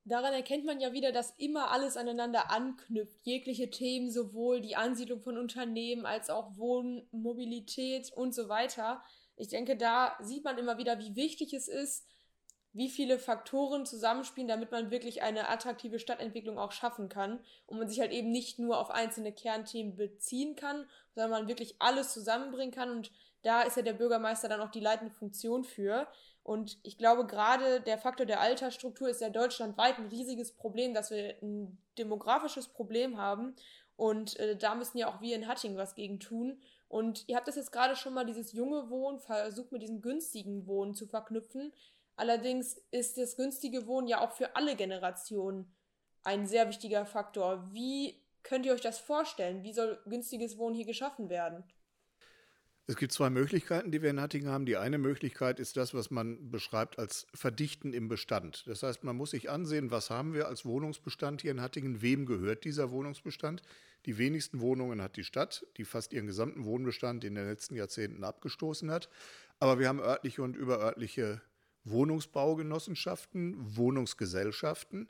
Daran 0.05 0.33
erkennt 0.33 0.65
man 0.65 0.81
ja 0.81 0.93
wieder, 0.93 1.13
dass 1.13 1.35
immer 1.37 1.71
alles 1.71 1.99
aneinander 1.99 2.51
anknüpft. 2.51 3.19
Jegliche 3.25 3.71
Themen, 3.71 4.11
sowohl 4.11 4.63
die 4.63 4.77
Ansiedlung 4.77 5.21
von 5.21 5.37
Unternehmen 5.37 6.07
als 6.07 6.31
auch 6.31 6.57
Wohnmobilität 6.57 8.11
und 8.13 8.35
so 8.35 8.49
weiter. 8.49 9.03
Ich 9.37 9.49
denke, 9.49 9.77
da 9.77 10.17
sieht 10.23 10.45
man 10.45 10.57
immer 10.57 10.79
wieder, 10.79 10.99
wie 10.99 11.15
wichtig 11.15 11.53
es 11.53 11.69
ist, 11.69 12.07
wie 12.73 12.89
viele 12.89 13.19
Faktoren 13.19 13.85
zusammenspielen, 13.85 14.49
damit 14.49 14.71
man 14.71 14.91
wirklich 14.91 15.23
eine 15.23 15.49
attraktive 15.49 15.99
Stadtentwicklung 15.99 16.59
auch 16.59 16.73
schaffen 16.73 17.09
kann 17.09 17.41
und 17.67 17.79
man 17.79 17.89
sich 17.89 18.01
halt 18.01 18.13
eben 18.13 18.31
nicht 18.31 18.59
nur 18.59 18.79
auf 18.79 18.91
einzelne 18.91 19.33
Kernthemen 19.33 19.97
beziehen 19.97 20.57
kann, 20.57 20.87
sondern 21.15 21.31
man 21.31 21.49
wirklich 21.49 21.77
alles 21.81 22.13
zusammenbringen 22.13 22.75
kann 22.75 22.91
und 22.91 23.11
da 23.47 23.63
ist 23.63 23.77
ja 23.77 23.83
der 23.85 23.93
Bürgermeister 23.93 24.49
dann 24.49 24.61
auch 24.61 24.73
die 24.73 24.81
leitende 24.81 25.15
Funktion 25.15 25.63
für. 25.63 26.09
Und 26.43 26.79
ich 26.83 26.99
glaube, 26.99 27.27
gerade 27.27 27.81
der 27.81 27.97
Faktor 27.97 28.27
der 28.27 28.41
Altersstruktur 28.41 29.09
ist 29.09 29.21
ja 29.21 29.31
deutschlandweit 29.31 29.99
ein 29.99 30.09
riesiges 30.09 30.53
Problem, 30.53 30.95
dass 30.95 31.13
wir 31.13 31.37
ein 31.41 31.79
demografisches 31.97 32.67
Problem 32.67 33.19
haben. 33.19 33.55
Und 33.95 34.37
äh, 34.41 34.57
da 34.57 34.75
müssen 34.75 34.99
ja 34.99 35.07
auch 35.07 35.21
wir 35.21 35.37
in 35.37 35.47
Hattingen 35.47 35.77
was 35.77 35.95
gegen 35.95 36.19
tun. 36.19 36.61
Und 36.89 37.29
ihr 37.29 37.37
habt 37.37 37.47
das 37.47 37.55
jetzt 37.55 37.71
gerade 37.71 37.95
schon 37.95 38.15
mal, 38.15 38.27
dieses 38.27 38.53
junge 38.53 38.91
Wohnen, 38.91 39.21
versucht 39.21 39.71
mit 39.71 39.83
diesem 39.83 40.01
günstigen 40.01 40.67
Wohnen 40.67 40.95
zu 40.95 41.07
verknüpfen. 41.07 41.73
Allerdings 42.17 42.83
ist 42.91 43.17
das 43.17 43.37
günstige 43.37 43.87
Wohnen 43.87 44.09
ja 44.09 44.27
auch 44.27 44.33
für 44.33 44.57
alle 44.57 44.75
Generationen 44.75 45.73
ein 46.25 46.47
sehr 46.49 46.69
wichtiger 46.69 47.07
Faktor. 47.07 47.73
Wie 47.73 48.21
könnt 48.43 48.67
ihr 48.67 48.73
euch 48.73 48.81
das 48.81 48.99
vorstellen? 48.99 49.63
Wie 49.63 49.73
soll 49.73 50.03
günstiges 50.07 50.59
Wohnen 50.59 50.75
hier 50.75 50.87
geschaffen 50.87 51.29
werden? 51.29 51.63
Es 52.89 52.95
gibt 52.95 53.11
zwei 53.11 53.31
Möglichkeiten, 53.31 53.91
die 53.91 54.01
wir 54.01 54.11
in 54.11 54.21
Hattingen 54.21 54.49
haben. 54.49 54.65
Die 54.65 54.77
eine 54.77 54.99
Möglichkeit 54.99 55.59
ist 55.59 55.77
das, 55.77 55.93
was 55.93 56.13
man 56.13 56.53
beschreibt 56.53 57.01
als 57.01 57.27
Verdichten 57.35 57.93
im 57.93 58.07
Bestand. 58.07 58.65
Das 58.69 58.85
heißt, 58.85 59.03
man 59.03 59.17
muss 59.17 59.33
sich 59.33 59.51
ansehen, 59.51 59.91
was 59.91 60.09
haben 60.09 60.35
wir 60.35 60.47
als 60.47 60.65
Wohnungsbestand 60.65 61.43
hier 61.43 61.51
in 61.51 61.61
Hattingen, 61.61 62.01
wem 62.01 62.27
gehört 62.27 62.65
dieser 62.65 62.93
Wohnungsbestand. 62.93 63.63
Die 64.05 64.19
wenigsten 64.19 64.61
Wohnungen 64.61 65.03
hat 65.03 65.17
die 65.17 65.25
Stadt, 65.25 65.67
die 65.79 65.85
fast 65.85 66.13
ihren 66.13 66.29
gesamten 66.29 66.65
Wohnbestand 66.65 67.25
in 67.25 67.35
den 67.35 67.49
letzten 67.49 67.75
Jahrzehnten 67.75 68.23
abgestoßen 68.23 68.89
hat. 68.89 69.09
Aber 69.59 69.81
wir 69.81 69.89
haben 69.89 69.99
örtliche 69.99 70.43
und 70.43 70.55
überörtliche 70.55 71.43
Wohnungsbaugenossenschaften, 71.83 73.57
Wohnungsgesellschaften, 73.77 75.09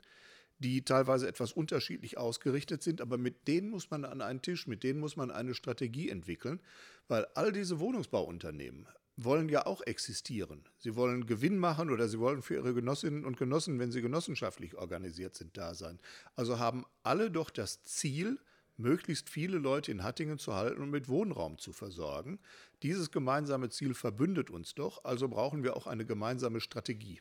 die 0.59 0.83
teilweise 0.83 1.27
etwas 1.27 1.51
unterschiedlich 1.51 2.17
ausgerichtet 2.17 2.83
sind, 2.83 3.01
aber 3.01 3.17
mit 3.17 3.47
denen 3.47 3.69
muss 3.69 3.89
man 3.89 4.05
an 4.05 4.21
einen 4.21 4.41
Tisch, 4.41 4.67
mit 4.67 4.83
denen 4.83 4.99
muss 4.99 5.15
man 5.15 5.31
eine 5.31 5.53
Strategie 5.53 6.09
entwickeln, 6.09 6.59
weil 7.07 7.27
all 7.35 7.51
diese 7.51 7.79
Wohnungsbauunternehmen 7.79 8.87
wollen 9.17 9.49
ja 9.49 9.65
auch 9.65 9.81
existieren. 9.81 10.63
Sie 10.77 10.95
wollen 10.95 11.25
Gewinn 11.25 11.57
machen 11.57 11.89
oder 11.89 12.07
sie 12.07 12.19
wollen 12.19 12.43
für 12.43 12.55
ihre 12.55 12.73
Genossinnen 12.73 13.25
und 13.25 13.37
Genossen, 13.37 13.79
wenn 13.79 13.91
sie 13.91 14.01
genossenschaftlich 14.01 14.75
organisiert 14.75 15.35
sind, 15.35 15.57
da 15.57 15.73
sein. 15.73 15.99
Also 16.35 16.59
haben 16.59 16.85
alle 17.03 17.31
doch 17.31 17.49
das 17.49 17.83
Ziel, 17.83 18.39
möglichst 18.77 19.29
viele 19.29 19.57
Leute 19.57 19.91
in 19.91 20.03
Hattingen 20.03 20.37
zu 20.37 20.53
halten 20.53 20.81
und 20.81 20.91
mit 20.91 21.09
Wohnraum 21.09 21.57
zu 21.57 21.73
versorgen. 21.73 22.39
Dieses 22.83 23.11
gemeinsame 23.11 23.69
Ziel 23.69 23.95
verbündet 23.95 24.51
uns 24.51 24.75
doch, 24.75 25.03
also 25.03 25.27
brauchen 25.27 25.63
wir 25.63 25.75
auch 25.75 25.87
eine 25.87 26.05
gemeinsame 26.05 26.61
Strategie. 26.61 27.19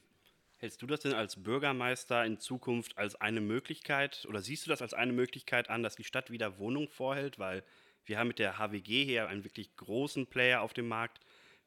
Hältst 0.67 0.83
du 0.83 0.89
das 0.89 0.99
denn 0.99 1.15
als 1.15 1.45
Bürgermeister 1.45 2.25
in 2.25 2.41
Zukunft 2.41 2.99
als 2.99 3.15
eine 3.15 3.41
Möglichkeit 3.41 4.27
oder 4.29 4.43
siehst 4.43 4.67
du 4.67 4.71
das 4.71 4.83
als 4.83 4.95
eine 4.95 5.13
Möglichkeit 5.13 5.71
an, 5.71 5.85
dass 5.85 5.95
die 5.95 6.03
Stadt 6.03 6.33
wieder 6.33 6.59
Wohnung 6.59 6.89
vorhält? 6.89 7.39
Weil 7.39 7.63
wir 8.05 8.19
haben 8.19 8.27
mit 8.27 8.41
der 8.41 8.59
HWG 8.59 9.05
hier 9.05 9.29
einen 9.29 9.45
wirklich 9.45 9.77
großen 9.77 10.27
Player 10.27 10.63
auf 10.63 10.73
dem 10.73 10.89
Markt. 10.89 11.21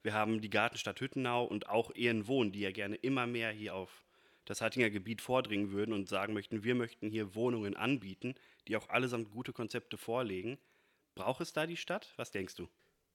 Wir 0.03 0.11
haben 0.11 0.41
die 0.41 0.49
Gartenstadt 0.49 0.99
Hüttenau 0.99 1.45
und 1.45 1.69
auch 1.69 1.95
Ehrenwohn, 1.95 2.51
die 2.51 2.59
ja 2.59 2.71
gerne 2.71 2.97
immer 2.97 3.25
mehr 3.25 3.51
hier 3.51 3.73
auf 3.73 4.03
das 4.43 4.59
Hattinger 4.59 4.89
Gebiet 4.89 5.21
vordringen 5.21 5.71
würden 5.71 5.93
und 5.93 6.09
sagen 6.09 6.33
möchten, 6.33 6.65
wir 6.65 6.75
möchten 6.75 7.09
hier 7.09 7.35
Wohnungen 7.35 7.77
anbieten, 7.77 8.35
die 8.67 8.75
auch 8.75 8.89
allesamt 8.89 9.31
gute 9.31 9.53
Konzepte 9.53 9.97
vorlegen. 9.97 10.57
Braucht 11.15 11.39
es 11.39 11.53
da 11.53 11.65
die 11.65 11.77
Stadt? 11.77 12.11
Was 12.17 12.31
denkst 12.31 12.55
du? 12.55 12.67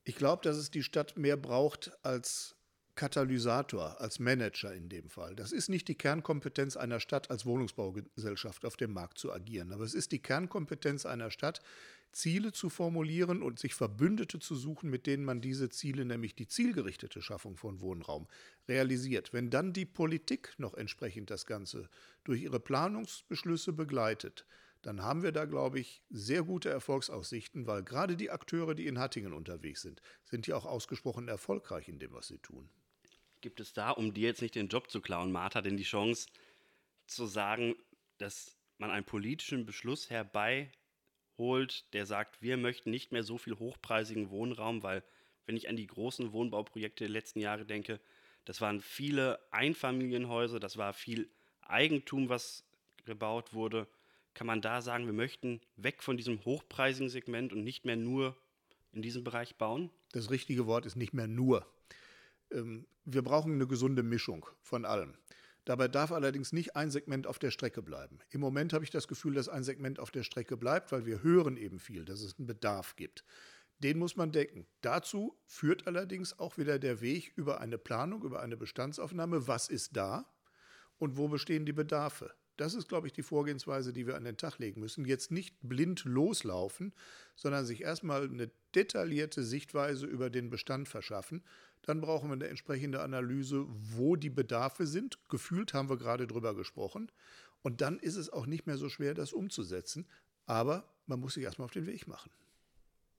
Ich 0.04 0.16
glaube, 0.16 0.40
dass 0.44 0.56
es 0.56 0.70
die 0.70 0.82
Stadt 0.82 1.18
mehr 1.18 1.36
braucht 1.36 1.92
als 2.02 2.56
Katalysator, 2.94 4.00
als 4.00 4.18
Manager 4.18 4.72
in 4.72 4.88
dem 4.88 5.08
Fall. 5.08 5.34
Das 5.34 5.52
ist 5.52 5.68
nicht 5.68 5.88
die 5.88 5.96
Kernkompetenz 5.96 6.76
einer 6.76 7.00
Stadt 7.00 7.30
als 7.30 7.44
Wohnungsbaugesellschaft 7.44 8.64
auf 8.64 8.76
dem 8.76 8.92
Markt 8.92 9.18
zu 9.18 9.32
agieren, 9.32 9.72
aber 9.72 9.84
es 9.84 9.94
ist 9.94 10.12
die 10.12 10.22
Kernkompetenz 10.22 11.04
einer 11.04 11.30
Stadt, 11.30 11.60
Ziele 12.12 12.52
zu 12.52 12.70
formulieren 12.70 13.42
und 13.42 13.58
sich 13.58 13.74
Verbündete 13.74 14.38
zu 14.38 14.54
suchen, 14.54 14.88
mit 14.88 15.06
denen 15.06 15.24
man 15.24 15.40
diese 15.40 15.68
Ziele, 15.68 16.04
nämlich 16.04 16.34
die 16.34 16.46
zielgerichtete 16.46 17.20
Schaffung 17.20 17.56
von 17.56 17.80
Wohnraum, 17.80 18.28
realisiert. 18.68 19.32
Wenn 19.32 19.50
dann 19.50 19.72
die 19.72 19.84
Politik 19.84 20.54
noch 20.58 20.74
entsprechend 20.74 21.30
das 21.30 21.46
Ganze 21.46 21.88
durch 22.22 22.42
ihre 22.42 22.60
Planungsbeschlüsse 22.60 23.72
begleitet, 23.72 24.46
dann 24.82 25.02
haben 25.02 25.22
wir 25.22 25.32
da, 25.32 25.46
glaube 25.46 25.80
ich, 25.80 26.02
sehr 26.10 26.42
gute 26.42 26.68
Erfolgsaussichten, 26.70 27.66
weil 27.66 27.82
gerade 27.82 28.16
die 28.16 28.30
Akteure, 28.30 28.74
die 28.74 28.86
in 28.86 28.98
Hattingen 28.98 29.32
unterwegs 29.32 29.82
sind, 29.82 30.00
sind 30.24 30.46
ja 30.46 30.56
auch 30.56 30.66
ausgesprochen 30.66 31.26
erfolgreich 31.26 31.88
in 31.88 31.98
dem, 31.98 32.12
was 32.12 32.28
sie 32.28 32.38
tun. 32.38 32.68
Gibt 33.44 33.60
es 33.60 33.74
da, 33.74 33.90
um 33.90 34.14
dir 34.14 34.28
jetzt 34.28 34.40
nicht 34.40 34.54
den 34.54 34.68
Job 34.68 34.90
zu 34.90 35.02
klauen, 35.02 35.30
Martha, 35.30 35.60
denn 35.60 35.76
die 35.76 35.82
Chance 35.82 36.28
zu 37.06 37.26
sagen, 37.26 37.76
dass 38.16 38.56
man 38.78 38.90
einen 38.90 39.04
politischen 39.04 39.66
Beschluss 39.66 40.08
herbei 40.08 40.72
holt, 41.36 41.92
der 41.92 42.06
sagt, 42.06 42.40
wir 42.40 42.56
möchten 42.56 42.88
nicht 42.88 43.12
mehr 43.12 43.22
so 43.22 43.36
viel 43.36 43.58
hochpreisigen 43.58 44.30
Wohnraum, 44.30 44.82
weil 44.82 45.04
wenn 45.44 45.58
ich 45.58 45.68
an 45.68 45.76
die 45.76 45.86
großen 45.86 46.32
Wohnbauprojekte 46.32 47.04
der 47.04 47.10
letzten 47.10 47.38
Jahre 47.38 47.66
denke, 47.66 48.00
das 48.46 48.62
waren 48.62 48.80
viele 48.80 49.38
Einfamilienhäuser, 49.50 50.58
das 50.58 50.78
war 50.78 50.94
viel 50.94 51.28
Eigentum, 51.60 52.30
was 52.30 52.64
gebaut 53.04 53.52
wurde. 53.52 53.86
Kann 54.32 54.46
man 54.46 54.62
da 54.62 54.80
sagen, 54.80 55.04
wir 55.04 55.12
möchten 55.12 55.60
weg 55.76 56.02
von 56.02 56.16
diesem 56.16 56.42
hochpreisigen 56.46 57.10
Segment 57.10 57.52
und 57.52 57.62
nicht 57.62 57.84
mehr 57.84 57.96
nur 57.96 58.38
in 58.92 59.02
diesem 59.02 59.22
Bereich 59.22 59.56
bauen? 59.56 59.90
Das 60.12 60.30
richtige 60.30 60.66
Wort 60.66 60.86
ist 60.86 60.96
nicht 60.96 61.12
mehr 61.12 61.26
nur. 61.26 61.66
Ähm, 62.50 62.86
wir 63.04 63.22
brauchen 63.22 63.54
eine 63.54 63.66
gesunde 63.66 64.02
Mischung 64.02 64.46
von 64.62 64.84
allem. 64.84 65.14
Dabei 65.64 65.88
darf 65.88 66.12
allerdings 66.12 66.52
nicht 66.52 66.76
ein 66.76 66.90
Segment 66.90 67.26
auf 67.26 67.38
der 67.38 67.50
Strecke 67.50 67.82
bleiben. 67.82 68.18
Im 68.30 68.40
Moment 68.40 68.72
habe 68.72 68.84
ich 68.84 68.90
das 68.90 69.08
Gefühl, 69.08 69.34
dass 69.34 69.48
ein 69.48 69.64
Segment 69.64 69.98
auf 69.98 70.10
der 70.10 70.22
Strecke 70.22 70.56
bleibt, 70.56 70.92
weil 70.92 71.06
wir 71.06 71.22
hören 71.22 71.56
eben 71.56 71.78
viel, 71.78 72.04
dass 72.04 72.20
es 72.20 72.38
einen 72.38 72.46
Bedarf 72.46 72.96
gibt. 72.96 73.24
Den 73.78 73.98
muss 73.98 74.16
man 74.16 74.30
decken. 74.30 74.66
Dazu 74.82 75.38
führt 75.46 75.86
allerdings 75.86 76.38
auch 76.38 76.58
wieder 76.58 76.78
der 76.78 77.00
Weg 77.00 77.32
über 77.36 77.60
eine 77.60 77.78
Planung, 77.78 78.22
über 78.22 78.40
eine 78.40 78.56
Bestandsaufnahme. 78.56 79.48
Was 79.48 79.68
ist 79.68 79.96
da 79.96 80.30
und 80.98 81.16
wo 81.16 81.28
bestehen 81.28 81.66
die 81.66 81.72
Bedarfe? 81.72 82.34
Das 82.56 82.74
ist, 82.74 82.88
glaube 82.88 83.06
ich, 83.06 83.12
die 83.12 83.22
Vorgehensweise, 83.22 83.92
die 83.92 84.06
wir 84.06 84.16
an 84.16 84.24
den 84.24 84.36
Tag 84.36 84.58
legen 84.58 84.80
müssen. 84.80 85.04
Jetzt 85.04 85.30
nicht 85.30 85.56
blind 85.62 86.04
loslaufen, 86.04 86.92
sondern 87.34 87.66
sich 87.66 87.82
erstmal 87.82 88.24
eine 88.24 88.50
detaillierte 88.74 89.42
Sichtweise 89.42 90.06
über 90.06 90.30
den 90.30 90.50
Bestand 90.50 90.88
verschaffen 90.88 91.42
dann 91.86 92.00
brauchen 92.00 92.28
wir 92.28 92.34
eine 92.34 92.48
entsprechende 92.48 93.02
Analyse, 93.02 93.66
wo 93.68 94.16
die 94.16 94.30
Bedarfe 94.30 94.86
sind. 94.86 95.18
Gefühlt 95.28 95.74
haben 95.74 95.90
wir 95.90 95.98
gerade 95.98 96.26
drüber 96.26 96.54
gesprochen. 96.54 97.12
Und 97.62 97.80
dann 97.82 97.98
ist 97.98 98.16
es 98.16 98.30
auch 98.30 98.46
nicht 98.46 98.66
mehr 98.66 98.78
so 98.78 98.88
schwer, 98.88 99.14
das 99.14 99.32
umzusetzen. 99.32 100.06
Aber 100.46 100.88
man 101.06 101.20
muss 101.20 101.34
sich 101.34 101.44
erstmal 101.44 101.66
auf 101.66 101.72
den 101.72 101.86
Weg 101.86 102.08
machen. 102.08 102.30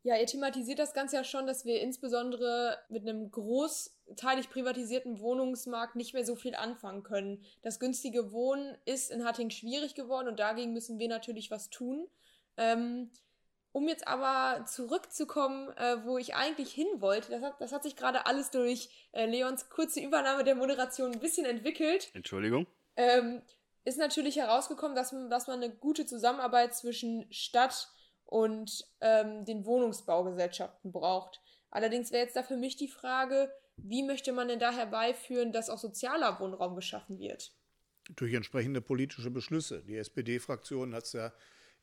Ja, 0.06 0.16
ihr 0.18 0.28
thematisiert 0.28 0.78
das 0.78 0.94
Ganze 0.94 1.16
ja 1.16 1.24
schon, 1.24 1.48
dass 1.48 1.66
wir 1.66 1.82
insbesondere 1.82 2.78
mit 2.90 3.02
einem 3.02 3.32
großteilig 3.32 4.52
privatisierten 4.52 5.20
Wohnungsmarkt 5.20 5.96
nicht 5.96 6.14
mehr 6.14 6.24
so 6.24 6.36
viel 6.36 6.54
anfangen 6.54 7.02
können. 7.02 7.44
Das 7.64 7.80
günstige 7.80 8.32
Wohnen 8.32 8.78
ist 8.86 9.10
in 9.10 9.26
Hatting 9.26 9.50
schwierig 9.50 9.96
geworden 9.96 10.28
und 10.28 10.40
dagegen 10.40 10.74
müssen 10.74 11.00
wir 11.00 11.08
natürlich 11.08 11.50
was 11.50 11.72
tun. 11.72 12.08
Ähm, 12.56 13.10
um 13.72 13.88
jetzt 13.88 14.08
aber 14.08 14.66
zurückzukommen, 14.68 15.70
äh, 15.76 16.06
wo 16.06 16.20
ich 16.20 16.36
eigentlich 16.36 16.72
hin 16.72 16.88
wollte, 17.00 17.32
das 17.32 17.42
hat, 17.42 17.60
das 17.60 17.72
hat 17.72 17.82
sich 17.82 17.96
gerade 17.96 18.28
alles 18.28 18.52
durch 18.52 18.90
äh, 19.12 19.26
Leons 19.26 19.72
kurze 19.72 20.02
Übernahme 20.02 20.44
der 20.44 20.54
Moderation 20.54 21.14
ein 21.14 21.20
bisschen 21.20 21.48
entwickelt. 21.48 22.12
Entschuldigung. 22.14 22.68
Ähm, 22.96 23.42
ist 23.86 23.98
natürlich 23.98 24.36
herausgekommen, 24.36 24.96
dass 24.96 25.14
man, 25.14 25.32
dass 25.32 25.48
man 25.48 25.64
eine 25.64 25.74
gute 25.74 26.06
Zusammenarbeit 26.06 26.76
zwischen 26.76 27.26
Stadt 27.32 27.90
und 28.26 28.86
ähm, 29.02 29.46
den 29.46 29.66
Wohnungsbaugesellschaften 29.66 30.92
braucht. 30.92 31.42
Allerdings 31.70 32.12
wäre 32.12 32.24
jetzt 32.24 32.36
da 32.36 32.44
für 32.44 32.58
mich 32.58 32.76
die 32.76 32.88
Frage, 32.88 33.52
wie 33.78 34.04
möchte 34.04 34.32
man 34.32 34.48
denn 34.48 34.60
da 34.60 34.72
herbeiführen, 34.72 35.52
dass 35.52 35.70
auch 35.70 35.78
sozialer 35.78 36.40
Wohnraum 36.40 36.76
geschaffen 36.76 37.20
wird? 37.20 37.54
Durch 38.16 38.34
entsprechende 38.34 38.82
politische 38.82 39.32
Beschlüsse. 39.32 39.84
Die 39.84 39.98
SPD-Fraktion 39.98 40.94
hat 40.94 41.04
es 41.04 41.14
ja 41.14 41.34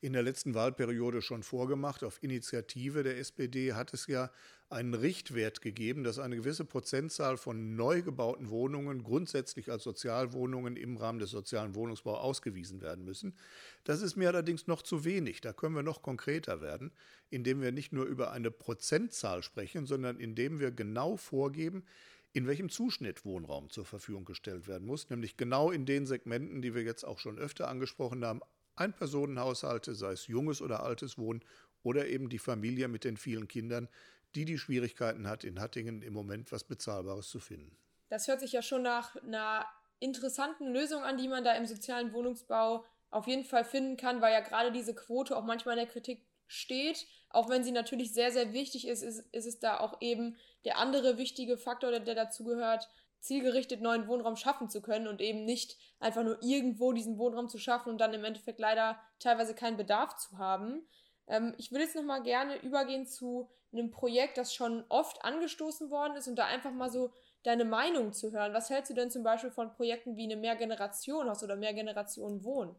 in 0.03 0.11
der 0.11 0.21
letzten 0.21 0.53
Wahlperiode 0.53 1.21
schon 1.21 1.43
vorgemacht. 1.43 2.03
Auf 2.03 2.21
Initiative 2.21 3.03
der 3.03 3.17
SPD 3.19 3.71
hat 3.71 3.93
es 3.93 4.07
ja 4.07 4.29
einen 4.69 4.95
Richtwert 4.95 5.61
gegeben, 5.61 6.03
dass 6.03 6.19
eine 6.19 6.35
gewisse 6.35 6.65
Prozentzahl 6.65 7.37
von 7.37 7.77
neu 7.77 8.01
gebauten 8.01 8.49
Wohnungen 8.49 9.03
grundsätzlich 9.03 9.71
als 9.71 9.83
Sozialwohnungen 9.83 10.75
im 10.75 10.97
Rahmen 10.97 11.19
des 11.19 11.29
sozialen 11.29 11.73
Wohnungsbaus 11.73 12.19
ausgewiesen 12.19 12.81
werden 12.81 13.05
müssen. 13.05 13.37
Das 13.85 14.01
ist 14.01 14.17
mir 14.17 14.27
allerdings 14.27 14.67
noch 14.67 14.81
zu 14.81 15.05
wenig. 15.05 15.39
Da 15.39 15.53
können 15.53 15.75
wir 15.75 15.83
noch 15.83 16.01
konkreter 16.01 16.59
werden, 16.59 16.91
indem 17.29 17.61
wir 17.61 17.71
nicht 17.71 17.93
nur 17.93 18.03
über 18.03 18.33
eine 18.33 18.51
Prozentzahl 18.51 19.41
sprechen, 19.41 19.85
sondern 19.85 20.19
indem 20.19 20.59
wir 20.59 20.71
genau 20.71 21.15
vorgeben, 21.15 21.85
in 22.33 22.45
welchem 22.45 22.67
Zuschnitt 22.67 23.23
Wohnraum 23.23 23.69
zur 23.69 23.85
Verfügung 23.85 24.25
gestellt 24.25 24.67
werden 24.67 24.85
muss, 24.85 25.09
nämlich 25.09 25.37
genau 25.37 25.71
in 25.71 25.85
den 25.85 26.05
Segmenten, 26.05 26.61
die 26.61 26.75
wir 26.75 26.81
jetzt 26.81 27.05
auch 27.05 27.19
schon 27.19 27.39
öfter 27.39 27.69
angesprochen 27.69 28.25
haben, 28.25 28.41
Einpersonenhaushalte, 28.75 29.95
sei 29.95 30.11
es 30.11 30.27
junges 30.27 30.61
oder 30.61 30.83
altes 30.83 31.17
Wohnen 31.17 31.43
oder 31.83 32.07
eben 32.07 32.29
die 32.29 32.39
Familie 32.39 32.87
mit 32.87 33.03
den 33.03 33.17
vielen 33.17 33.47
Kindern, 33.47 33.89
die 34.35 34.45
die 34.45 34.57
Schwierigkeiten 34.57 35.27
hat, 35.27 35.43
in 35.43 35.59
Hattingen 35.59 36.01
im 36.01 36.13
Moment 36.13 36.51
was 36.51 36.63
Bezahlbares 36.63 37.29
zu 37.29 37.39
finden. 37.39 37.77
Das 38.09 38.27
hört 38.27 38.39
sich 38.39 38.51
ja 38.51 38.61
schon 38.61 38.83
nach 38.83 39.15
einer 39.17 39.65
interessanten 39.99 40.67
Lösung 40.67 41.03
an, 41.03 41.17
die 41.17 41.27
man 41.27 41.43
da 41.43 41.53
im 41.55 41.65
sozialen 41.65 42.13
Wohnungsbau 42.13 42.85
auf 43.09 43.27
jeden 43.27 43.45
Fall 43.45 43.63
finden 43.63 43.95
kann, 43.95 44.21
weil 44.21 44.33
ja 44.33 44.41
gerade 44.41 44.71
diese 44.71 44.95
Quote 44.95 45.35
auch 45.35 45.43
manchmal 45.43 45.77
in 45.77 45.85
der 45.85 45.91
Kritik 45.91 46.25
steht. 46.47 47.07
Auch 47.29 47.49
wenn 47.49 47.63
sie 47.63 47.71
natürlich 47.71 48.13
sehr, 48.13 48.31
sehr 48.31 48.53
wichtig 48.53 48.87
ist, 48.87 49.01
ist, 49.01 49.19
ist 49.31 49.45
es 49.45 49.59
da 49.59 49.79
auch 49.79 50.01
eben 50.01 50.35
der 50.65 50.77
andere 50.77 51.17
wichtige 51.17 51.57
Faktor, 51.57 51.91
der, 51.91 51.99
der 51.99 52.15
dazugehört, 52.15 52.89
zielgerichtet 53.23 53.81
neuen 53.81 54.07
Wohnraum 54.07 54.35
schaffen 54.35 54.69
zu 54.69 54.81
können 54.81 55.07
und 55.07 55.21
eben 55.21 55.45
nicht 55.45 55.77
einfach 55.99 56.23
nur 56.23 56.37
irgendwo 56.43 56.91
diesen 56.91 57.17
Wohnraum 57.17 57.47
zu 57.47 57.57
schaffen 57.57 57.89
und 57.89 57.99
dann 57.99 58.13
im 58.13 58.25
Endeffekt 58.25 58.59
leider 58.59 58.99
teilweise 59.19 59.55
keinen 59.55 59.77
Bedarf 59.77 60.17
zu 60.17 60.37
haben. 60.37 60.85
Ähm, 61.27 61.55
ich 61.57 61.71
würde 61.71 61.85
jetzt 61.85 61.95
nochmal 61.95 62.21
gerne 62.21 62.61
übergehen 62.61 63.07
zu 63.07 63.49
einem 63.71 63.91
Projekt, 63.91 64.37
das 64.37 64.53
schon 64.53 64.83
oft 64.89 65.23
angestoßen 65.23 65.89
worden 65.89 66.17
ist 66.17 66.27
und 66.27 66.35
da 66.35 66.45
einfach 66.45 66.71
mal 66.71 66.91
so 66.91 67.13
deine 67.43 67.65
Meinung 67.65 68.11
zu 68.11 68.33
hören. 68.33 68.53
Was 68.53 68.69
hältst 68.69 68.91
du 68.91 68.93
denn 68.93 69.09
zum 69.09 69.23
Beispiel 69.23 69.51
von 69.51 69.71
Projekten 69.71 70.17
wie 70.17 70.25
eine 70.25 70.35
Mehrgeneration-Haus 70.35 71.43
oder 71.43 71.55
Mehrgenerationen 71.55 72.43
Wohnen? 72.43 72.75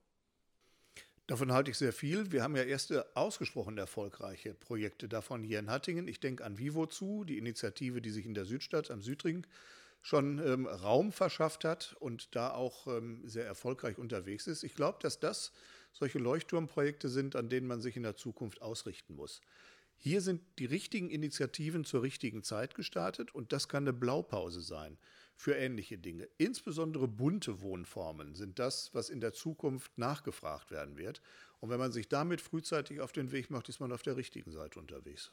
Davon 1.27 1.53
halte 1.53 1.71
ich 1.71 1.79
sehr 1.79 1.95
viel. 1.95 2.33
Wir 2.33 2.43
haben 2.43 2.55
ja 2.55 2.65
erste 2.65 3.17
ausgesprochen 3.17 3.79
erfolgreiche 3.79 4.53
Projekte 4.53 5.09
davon 5.09 5.43
hier 5.43 5.59
in 5.59 5.71
Hattingen. 5.71 6.07
Ich 6.07 6.21
denke 6.21 6.45
an 6.45 6.59
Vivo 6.59 6.85
zu, 6.85 7.25
die 7.25 7.39
Initiative, 7.39 8.03
die 8.03 8.11
sich 8.11 8.27
in 8.27 8.35
der 8.35 8.45
Südstadt 8.45 8.91
am 8.91 9.01
Südring 9.01 9.47
schon 10.05 10.39
ähm, 10.39 10.67
Raum 10.67 11.13
verschafft 11.13 11.65
hat 11.65 11.97
und 11.99 12.37
da 12.37 12.51
auch 12.51 12.87
ähm, 12.87 13.27
sehr 13.27 13.47
erfolgreich 13.47 13.97
unterwegs 13.97 14.47
ist. 14.47 14.63
Ich 14.63 14.75
glaube, 14.75 14.99
dass 15.01 15.19
das 15.19 15.51
solche 15.95 16.19
Leuchtturmprojekte 16.19 17.09
sind, 17.09 17.37
an 17.37 17.49
denen 17.49 17.67
man 17.67 17.81
sich 17.81 17.97
in 17.97 18.03
der 18.03 18.15
Zukunft 18.15 18.61
ausrichten 18.61 19.15
muss. 19.15 19.41
Hier 19.97 20.21
sind 20.21 20.43
die 20.59 20.67
richtigen 20.67 21.09
Initiativen 21.09 21.87
zur 21.87 22.03
richtigen 22.03 22.43
Zeit 22.43 22.75
gestartet 22.75 23.35
und 23.35 23.55
das 23.55 23.67
kann 23.67 23.85
eine 23.85 23.95
Blaupause 23.95 24.61
sein 24.61 24.99
für 25.37 25.55
ähnliche 25.55 25.97
Dinge. 25.97 26.29
Insbesondere 26.37 27.09
bunte 27.09 27.63
Wohnformen 27.63 28.35
sind 28.35 28.59
das, 28.59 28.93
was 28.93 29.09
in 29.09 29.23
der 29.23 29.33
Zukunft 29.33 29.97
nachgefragt 29.97 30.71
werden 30.71 30.99
wird. 30.99 31.23
Und 31.61 31.71
wenn 31.71 31.79
man 31.79 31.93
sich 31.93 32.11
damit 32.11 32.43
frühzeitig 32.43 33.01
auf 33.01 33.13
den 33.13 33.33
Weg 33.33 33.51
macht, 33.51 33.71
ist 33.71 33.81
man 33.81 33.91
auf 33.91 34.03
der 34.03 34.19
richtigen 34.19 34.53
Seite 34.53 34.79
unterwegs. 34.79 35.33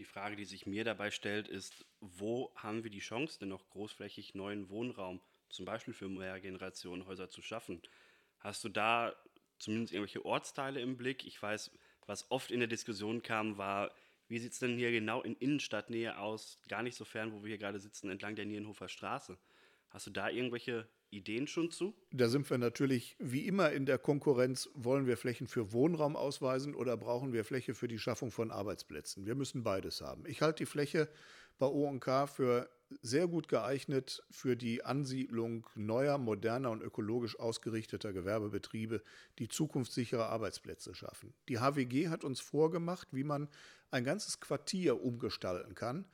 Die 0.00 0.06
Frage, 0.06 0.34
die 0.34 0.46
sich 0.46 0.64
mir 0.64 0.82
dabei 0.82 1.10
stellt, 1.10 1.46
ist, 1.46 1.84
wo 2.00 2.50
haben 2.56 2.84
wir 2.84 2.90
die 2.90 3.00
Chance, 3.00 3.38
denn 3.38 3.50
noch 3.50 3.68
großflächig 3.68 4.34
neuen 4.34 4.70
Wohnraum, 4.70 5.20
zum 5.50 5.66
Beispiel 5.66 5.92
für 5.92 6.08
Mehrgenerationenhäuser 6.08 7.28
zu 7.28 7.42
schaffen? 7.42 7.82
Hast 8.38 8.64
du 8.64 8.70
da 8.70 9.14
zumindest 9.58 9.92
irgendwelche 9.92 10.24
Ortsteile 10.24 10.80
im 10.80 10.96
Blick? 10.96 11.26
Ich 11.26 11.42
weiß, 11.42 11.70
was 12.06 12.30
oft 12.30 12.50
in 12.50 12.60
der 12.60 12.66
Diskussion 12.66 13.20
kam, 13.22 13.58
war, 13.58 13.94
wie 14.26 14.38
sieht 14.38 14.52
es 14.52 14.58
denn 14.58 14.78
hier 14.78 14.90
genau 14.90 15.20
in 15.20 15.36
Innenstadtnähe 15.36 16.16
aus? 16.16 16.62
Gar 16.70 16.82
nicht 16.82 16.96
so 16.96 17.04
fern, 17.04 17.34
wo 17.34 17.42
wir 17.42 17.48
hier 17.48 17.58
gerade 17.58 17.78
sitzen, 17.78 18.08
entlang 18.08 18.36
der 18.36 18.46
Nierenhofer 18.46 18.88
Straße. 18.88 19.36
Hast 19.90 20.06
du 20.06 20.10
da 20.10 20.30
irgendwelche 20.30 20.88
Ideen 21.10 21.46
schon 21.46 21.70
zu? 21.70 21.94
Da 22.12 22.28
sind 22.28 22.48
wir 22.48 22.58
natürlich 22.58 23.16
wie 23.18 23.46
immer 23.46 23.72
in 23.72 23.86
der 23.86 23.98
Konkurrenz. 23.98 24.70
Wollen 24.74 25.06
wir 25.06 25.16
Flächen 25.16 25.46
für 25.46 25.72
Wohnraum 25.72 26.16
ausweisen 26.16 26.74
oder 26.74 26.96
brauchen 26.96 27.32
wir 27.32 27.44
Fläche 27.44 27.74
für 27.74 27.88
die 27.88 27.98
Schaffung 27.98 28.30
von 28.30 28.50
Arbeitsplätzen? 28.50 29.26
Wir 29.26 29.34
müssen 29.34 29.62
beides 29.62 30.00
haben. 30.00 30.24
Ich 30.26 30.42
halte 30.42 30.64
die 30.64 30.66
Fläche 30.66 31.08
bei 31.58 31.66
OK 31.66 32.28
für 32.28 32.70
sehr 33.02 33.28
gut 33.28 33.48
geeignet 33.48 34.24
für 34.30 34.56
die 34.56 34.84
Ansiedlung 34.84 35.66
neuer, 35.74 36.18
moderner 36.18 36.70
und 36.70 36.82
ökologisch 36.82 37.38
ausgerichteter 37.38 38.12
Gewerbebetriebe, 38.12 39.02
die 39.38 39.48
zukunftssichere 39.48 40.26
Arbeitsplätze 40.26 40.94
schaffen. 40.94 41.32
Die 41.48 41.60
HWG 41.60 42.08
hat 42.08 42.24
uns 42.24 42.40
vorgemacht, 42.40 43.08
wie 43.12 43.24
man 43.24 43.48
ein 43.90 44.04
ganzes 44.04 44.40
Quartier 44.40 45.02
umgestalten 45.02 45.74
kann 45.74 46.04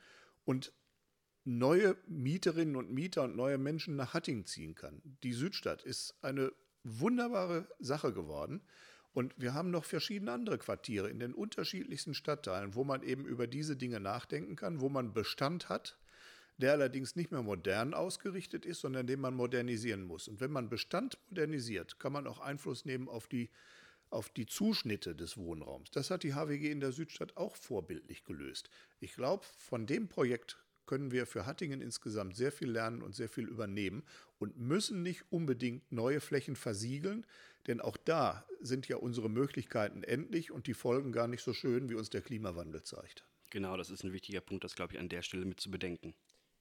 und 0.45 0.71
neue 1.47 1.95
Mieterinnen 2.07 2.75
und 2.75 2.91
Mieter 2.91 3.23
und 3.23 3.37
neue 3.37 3.57
Menschen 3.57 3.95
nach 3.95 4.13
Hattingen 4.13 4.45
ziehen 4.45 4.75
kann. 4.75 5.01
Die 5.23 5.31
Südstadt 5.31 5.81
ist 5.81 6.13
eine 6.21 6.51
wunderbare 6.83 7.67
Sache 7.79 8.13
geworden. 8.13 8.61
Und 9.13 9.33
wir 9.37 9.53
haben 9.53 9.71
noch 9.71 9.85
verschiedene 9.85 10.31
andere 10.33 10.57
Quartiere 10.57 11.09
in 11.09 11.19
den 11.19 11.33
unterschiedlichsten 11.33 12.13
Stadtteilen, 12.13 12.75
wo 12.75 12.83
man 12.83 13.01
eben 13.01 13.25
über 13.25 13.47
diese 13.47 13.77
Dinge 13.77 13.99
nachdenken 13.99 14.55
kann, 14.55 14.81
wo 14.81 14.89
man 14.89 15.13
Bestand 15.13 15.69
hat, 15.69 15.97
der 16.57 16.73
allerdings 16.73 17.15
nicht 17.15 17.31
mehr 17.31 17.41
modern 17.41 17.93
ausgerichtet 17.93 18.65
ist, 18.65 18.81
sondern 18.81 19.07
den 19.07 19.21
man 19.21 19.33
modernisieren 19.33 20.03
muss. 20.03 20.27
Und 20.27 20.41
wenn 20.41 20.51
man 20.51 20.69
Bestand 20.69 21.17
modernisiert, 21.29 21.97
kann 21.97 22.11
man 22.11 22.27
auch 22.27 22.39
Einfluss 22.39 22.83
nehmen 22.83 23.07
auf 23.07 23.27
die, 23.27 23.49
auf 24.09 24.29
die 24.29 24.45
Zuschnitte 24.45 25.15
des 25.15 25.37
Wohnraums. 25.37 25.91
Das 25.91 26.11
hat 26.11 26.23
die 26.23 26.33
HWG 26.33 26.69
in 26.69 26.81
der 26.81 26.91
Südstadt 26.91 27.37
auch 27.37 27.55
vorbildlich 27.55 28.25
gelöst. 28.25 28.69
Ich 28.99 29.15
glaube, 29.15 29.45
von 29.57 29.87
dem 29.87 30.09
Projekt 30.09 30.57
können 30.87 31.11
wir 31.11 31.27
für 31.27 31.45
Hattingen 31.45 31.81
insgesamt 31.81 32.35
sehr 32.35 32.51
viel 32.51 32.71
lernen 32.71 33.03
und 33.03 33.15
sehr 33.15 33.29
viel 33.29 33.47
übernehmen 33.47 34.03
und 34.39 34.57
müssen 34.57 35.03
nicht 35.03 35.25
unbedingt 35.29 35.91
neue 35.91 36.19
Flächen 36.19 36.55
versiegeln, 36.55 37.25
denn 37.67 37.79
auch 37.81 37.97
da 37.97 38.45
sind 38.59 38.87
ja 38.87 38.97
unsere 38.97 39.29
Möglichkeiten 39.29 40.03
endlich 40.03 40.51
und 40.51 40.65
die 40.65 40.73
Folgen 40.73 41.11
gar 41.11 41.27
nicht 41.27 41.43
so 41.43 41.53
schön, 41.53 41.89
wie 41.89 41.95
uns 41.95 42.09
der 42.09 42.21
Klimawandel 42.21 42.81
zeigt. 42.81 43.25
Genau, 43.51 43.77
das 43.77 43.91
ist 43.91 44.03
ein 44.03 44.13
wichtiger 44.13 44.41
Punkt, 44.41 44.63
das 44.63 44.75
glaube 44.75 44.93
ich 44.93 44.99
an 44.99 45.09
der 45.09 45.21
Stelle 45.21 45.45
mit 45.45 45.59
zu 45.59 45.69
bedenken 45.69 46.15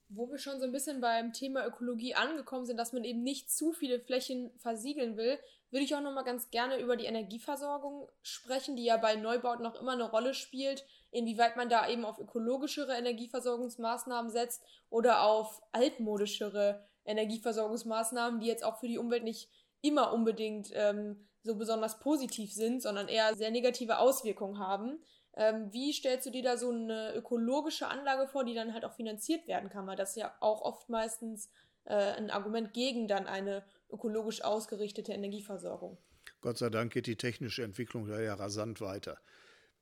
wo 0.08 0.30
wir 0.30 0.38
schon 0.38 0.58
so 0.60 0.66
ein 0.66 0.72
bisschen 0.72 1.00
beim 1.00 1.32
Thema 1.32 1.66
Ökologie 1.66 2.14
angekommen 2.14 2.66
sind, 2.66 2.76
dass 2.76 2.92
man 2.92 3.04
eben 3.04 3.22
nicht 3.22 3.50
zu 3.50 3.72
viele 3.72 3.98
Flächen 3.98 4.50
versiegeln 4.58 5.16
will, 5.16 5.38
würde 5.70 5.84
ich 5.84 5.94
auch 5.94 6.00
noch 6.00 6.14
mal 6.14 6.22
ganz 6.22 6.50
gerne 6.50 6.78
über 6.78 6.96
die 6.96 7.06
Energieversorgung 7.06 8.08
sprechen, 8.22 8.76
die 8.76 8.84
ja 8.84 8.96
bei 8.96 9.16
Neubauten 9.16 9.64
noch 9.64 9.80
immer 9.80 9.92
eine 9.92 10.08
Rolle 10.08 10.34
spielt, 10.34 10.84
inwieweit 11.10 11.56
man 11.56 11.68
da 11.68 11.88
eben 11.88 12.04
auf 12.04 12.18
ökologischere 12.18 12.96
Energieversorgungsmaßnahmen 12.96 14.30
setzt 14.30 14.62
oder 14.90 15.22
auf 15.22 15.62
altmodischere 15.72 16.84
Energieversorgungsmaßnahmen, 17.04 18.40
die 18.40 18.46
jetzt 18.46 18.64
auch 18.64 18.78
für 18.78 18.88
die 18.88 18.98
Umwelt 18.98 19.24
nicht 19.24 19.48
immer 19.80 20.12
unbedingt 20.12 20.70
ähm, 20.74 21.26
so 21.42 21.56
besonders 21.56 22.00
positiv 22.00 22.52
sind, 22.52 22.82
sondern 22.82 23.08
eher 23.08 23.34
sehr 23.36 23.50
negative 23.50 23.98
Auswirkungen 23.98 24.58
haben. 24.58 24.98
Ähm, 25.34 25.72
wie 25.72 25.92
stellst 25.92 26.26
du 26.26 26.30
dir 26.30 26.42
da 26.42 26.56
so 26.56 26.70
eine 26.70 27.14
ökologische 27.14 27.88
Anlage 27.88 28.26
vor, 28.26 28.44
die 28.44 28.54
dann 28.54 28.72
halt 28.72 28.84
auch 28.84 28.94
finanziert 28.94 29.46
werden 29.46 29.70
kann? 29.70 29.86
Weil 29.86 29.96
das 29.96 30.16
ja 30.16 30.34
auch 30.40 30.62
oft 30.62 30.88
meistens 30.88 31.50
äh, 31.84 31.94
ein 31.94 32.30
Argument 32.30 32.72
gegen 32.72 33.06
dann 33.06 33.26
eine 33.26 33.64
ökologisch 33.90 34.42
ausgerichtete 34.42 35.12
Energieversorgung. 35.12 35.98
Gott 36.40 36.58
sei 36.58 36.70
Dank 36.70 36.92
geht 36.92 37.06
die 37.06 37.16
technische 37.16 37.62
Entwicklung 37.62 38.06
da 38.08 38.20
ja 38.20 38.34
rasant 38.34 38.80
weiter. 38.80 39.18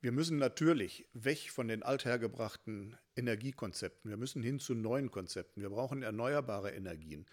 Wir 0.05 0.13
müssen 0.13 0.37
natürlich 0.37 1.07
weg 1.15 1.51
von 1.51 1.67
den 1.67 1.83
althergebrachten 1.83 2.95
Energiekonzepten. 3.17 4.11
Wir 4.11 4.19
müssen 4.19 4.43
hin 4.43 4.59
zu 4.59 4.75
neuen 4.75 5.11
Konzepten. 5.11 5.63
Wir 5.63 5.71
brauchen 5.71 6.03
erneuerbare 6.03 6.73
Energien. 6.73 7.25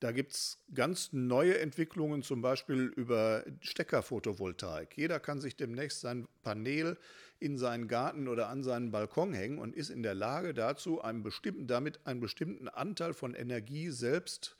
Da 0.00 0.10
gibt 0.10 0.32
es 0.32 0.58
ganz 0.72 1.12
neue 1.12 1.58
Entwicklungen, 1.58 2.22
zum 2.22 2.40
Beispiel 2.40 2.84
über 2.96 3.44
Steckerphotovoltaik. 3.60 4.96
Jeder 4.96 5.20
kann 5.20 5.42
sich 5.42 5.54
demnächst 5.54 6.00
sein 6.00 6.26
Panel 6.42 6.96
in 7.40 7.58
seinen 7.58 7.88
Garten 7.88 8.26
oder 8.26 8.48
an 8.48 8.62
seinen 8.62 8.90
Balkon 8.90 9.34
hängen 9.34 9.58
und 9.58 9.76
ist 9.76 9.90
in 9.90 10.02
der 10.02 10.14
Lage 10.14 10.54
dazu, 10.54 11.02
einen 11.02 11.22
bestimmten, 11.22 11.66
damit 11.66 12.06
einen 12.06 12.20
bestimmten 12.20 12.68
Anteil 12.68 13.12
von 13.12 13.34
Energie 13.34 13.90
selbst 13.90 14.56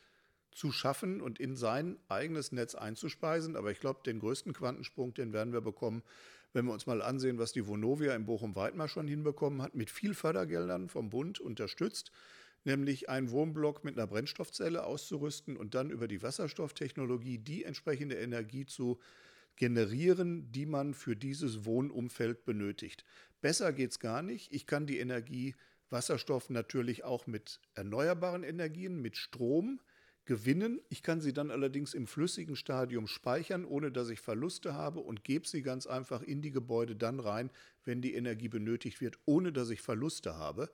zu 0.52 0.70
schaffen 0.70 1.22
und 1.22 1.40
in 1.40 1.56
sein 1.56 1.96
eigenes 2.08 2.52
Netz 2.52 2.74
einzuspeisen. 2.74 3.56
Aber 3.56 3.70
ich 3.70 3.80
glaube, 3.80 4.00
den 4.04 4.18
größten 4.18 4.52
Quantensprung, 4.52 5.14
den 5.14 5.32
werden 5.32 5.54
wir 5.54 5.62
bekommen, 5.62 6.02
wenn 6.54 6.64
wir 6.64 6.72
uns 6.72 6.86
mal 6.86 7.02
ansehen, 7.02 7.38
was 7.38 7.52
die 7.52 7.66
Vonovia 7.66 8.14
in 8.14 8.24
Bochum-Weidmar 8.24 8.88
schon 8.88 9.06
hinbekommen 9.06 9.60
hat, 9.60 9.74
mit 9.74 9.90
viel 9.90 10.14
Fördergeldern 10.14 10.88
vom 10.88 11.10
Bund 11.10 11.40
unterstützt 11.40 12.10
nämlich 12.64 13.08
einen 13.08 13.30
Wohnblock 13.30 13.84
mit 13.84 13.96
einer 13.96 14.06
Brennstoffzelle 14.06 14.84
auszurüsten 14.84 15.56
und 15.56 15.74
dann 15.74 15.90
über 15.90 16.08
die 16.08 16.22
Wasserstofftechnologie 16.22 17.38
die 17.38 17.64
entsprechende 17.64 18.16
Energie 18.16 18.66
zu 18.66 18.98
generieren, 19.56 20.50
die 20.50 20.66
man 20.66 20.94
für 20.94 21.14
dieses 21.14 21.64
Wohnumfeld 21.64 22.44
benötigt. 22.44 23.04
Besser 23.40 23.72
geht 23.72 23.92
es 23.92 24.00
gar 24.00 24.22
nicht. 24.22 24.52
Ich 24.52 24.66
kann 24.66 24.86
die 24.86 24.98
Energie 24.98 25.54
Wasserstoff 25.90 26.50
natürlich 26.50 27.04
auch 27.04 27.26
mit 27.26 27.60
erneuerbaren 27.74 28.42
Energien, 28.42 29.00
mit 29.00 29.16
Strom 29.16 29.80
gewinnen. 30.24 30.80
Ich 30.88 31.02
kann 31.02 31.20
sie 31.20 31.32
dann 31.32 31.50
allerdings 31.50 31.94
im 31.94 32.06
flüssigen 32.06 32.56
Stadium 32.56 33.06
speichern, 33.06 33.64
ohne 33.64 33.92
dass 33.92 34.08
ich 34.08 34.20
Verluste 34.20 34.74
habe 34.74 35.00
und 35.00 35.24
gebe 35.24 35.46
sie 35.46 35.62
ganz 35.62 35.86
einfach 35.86 36.22
in 36.22 36.42
die 36.42 36.50
Gebäude 36.50 36.96
dann 36.96 37.20
rein, 37.20 37.50
wenn 37.84 38.00
die 38.00 38.14
Energie 38.14 38.48
benötigt 38.48 39.00
wird, 39.00 39.18
ohne 39.26 39.52
dass 39.52 39.70
ich 39.70 39.80
Verluste 39.80 40.36
habe. 40.36 40.70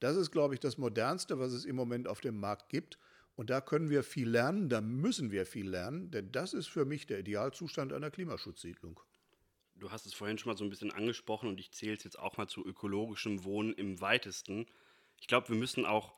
Das 0.00 0.16
ist, 0.16 0.30
glaube 0.30 0.54
ich, 0.54 0.60
das 0.60 0.78
Modernste, 0.78 1.38
was 1.38 1.52
es 1.52 1.64
im 1.64 1.76
Moment 1.76 2.08
auf 2.08 2.20
dem 2.20 2.38
Markt 2.38 2.68
gibt. 2.68 2.98
Und 3.34 3.50
da 3.50 3.60
können 3.60 3.88
wir 3.88 4.02
viel 4.02 4.28
lernen, 4.28 4.68
da 4.68 4.80
müssen 4.80 5.30
wir 5.30 5.46
viel 5.46 5.68
lernen, 5.68 6.10
denn 6.10 6.32
das 6.32 6.52
ist 6.52 6.68
für 6.68 6.84
mich 6.84 7.06
der 7.06 7.20
Idealzustand 7.20 7.92
einer 7.92 8.10
Klimaschutzsiedlung. 8.10 9.00
Du 9.76 9.90
hast 9.90 10.06
es 10.06 10.14
vorhin 10.14 10.38
schon 10.38 10.52
mal 10.52 10.58
so 10.58 10.64
ein 10.64 10.70
bisschen 10.70 10.92
angesprochen 10.92 11.48
und 11.48 11.58
ich 11.58 11.72
zähle 11.72 11.94
es 11.94 12.04
jetzt 12.04 12.18
auch 12.18 12.36
mal 12.36 12.46
zu 12.46 12.64
ökologischem 12.64 13.42
Wohnen 13.42 13.72
im 13.72 14.00
weitesten. 14.00 14.66
Ich 15.18 15.26
glaube, 15.28 15.48
wir 15.48 15.56
müssen 15.56 15.86
auch 15.86 16.14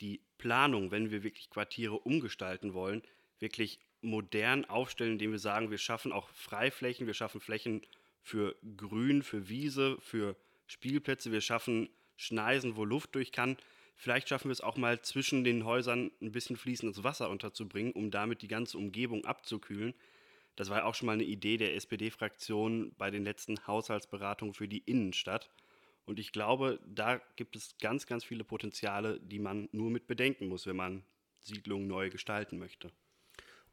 die 0.00 0.20
Planung, 0.38 0.90
wenn 0.90 1.10
wir 1.10 1.22
wirklich 1.22 1.50
Quartiere 1.50 1.98
umgestalten 1.98 2.74
wollen, 2.74 3.02
wirklich 3.38 3.78
modern 4.02 4.64
aufstellen, 4.64 5.12
indem 5.12 5.32
wir 5.32 5.38
sagen, 5.38 5.70
wir 5.70 5.78
schaffen 5.78 6.12
auch 6.12 6.28
Freiflächen, 6.30 7.06
wir 7.06 7.14
schaffen 7.14 7.40
Flächen 7.40 7.82
für 8.22 8.56
Grün, 8.76 9.22
für 9.22 9.48
Wiese, 9.48 9.98
für 10.00 10.36
Spielplätze, 10.66 11.32
wir 11.32 11.40
schaffen 11.40 11.88
Schneisen, 12.16 12.76
wo 12.76 12.84
Luft 12.84 13.14
durch 13.14 13.32
kann. 13.32 13.56
Vielleicht 13.96 14.28
schaffen 14.28 14.48
wir 14.48 14.52
es 14.52 14.60
auch 14.60 14.76
mal 14.76 15.02
zwischen 15.02 15.44
den 15.44 15.64
Häusern 15.64 16.10
ein 16.22 16.32
bisschen 16.32 16.56
fließendes 16.56 17.02
Wasser 17.02 17.28
unterzubringen, 17.28 17.92
um 17.92 18.10
damit 18.10 18.42
die 18.42 18.48
ganze 18.48 18.78
Umgebung 18.78 19.24
abzukühlen. 19.24 19.94
Das 20.56 20.70
war 20.70 20.78
ja 20.78 20.84
auch 20.84 20.94
schon 20.94 21.06
mal 21.06 21.12
eine 21.12 21.24
Idee 21.24 21.56
der 21.56 21.74
SPD-Fraktion 21.74 22.94
bei 22.96 23.10
den 23.10 23.24
letzten 23.24 23.66
Haushaltsberatungen 23.66 24.54
für 24.54 24.68
die 24.68 24.78
Innenstadt. 24.78 25.50
Und 26.10 26.18
ich 26.18 26.32
glaube, 26.32 26.80
da 26.92 27.20
gibt 27.36 27.54
es 27.54 27.76
ganz, 27.80 28.04
ganz 28.04 28.24
viele 28.24 28.42
Potenziale, 28.42 29.20
die 29.20 29.38
man 29.38 29.68
nur 29.70 29.92
mit 29.92 30.08
bedenken 30.08 30.48
muss, 30.48 30.66
wenn 30.66 30.74
man 30.74 31.04
Siedlungen 31.38 31.86
neu 31.86 32.10
gestalten 32.10 32.58
möchte. 32.58 32.90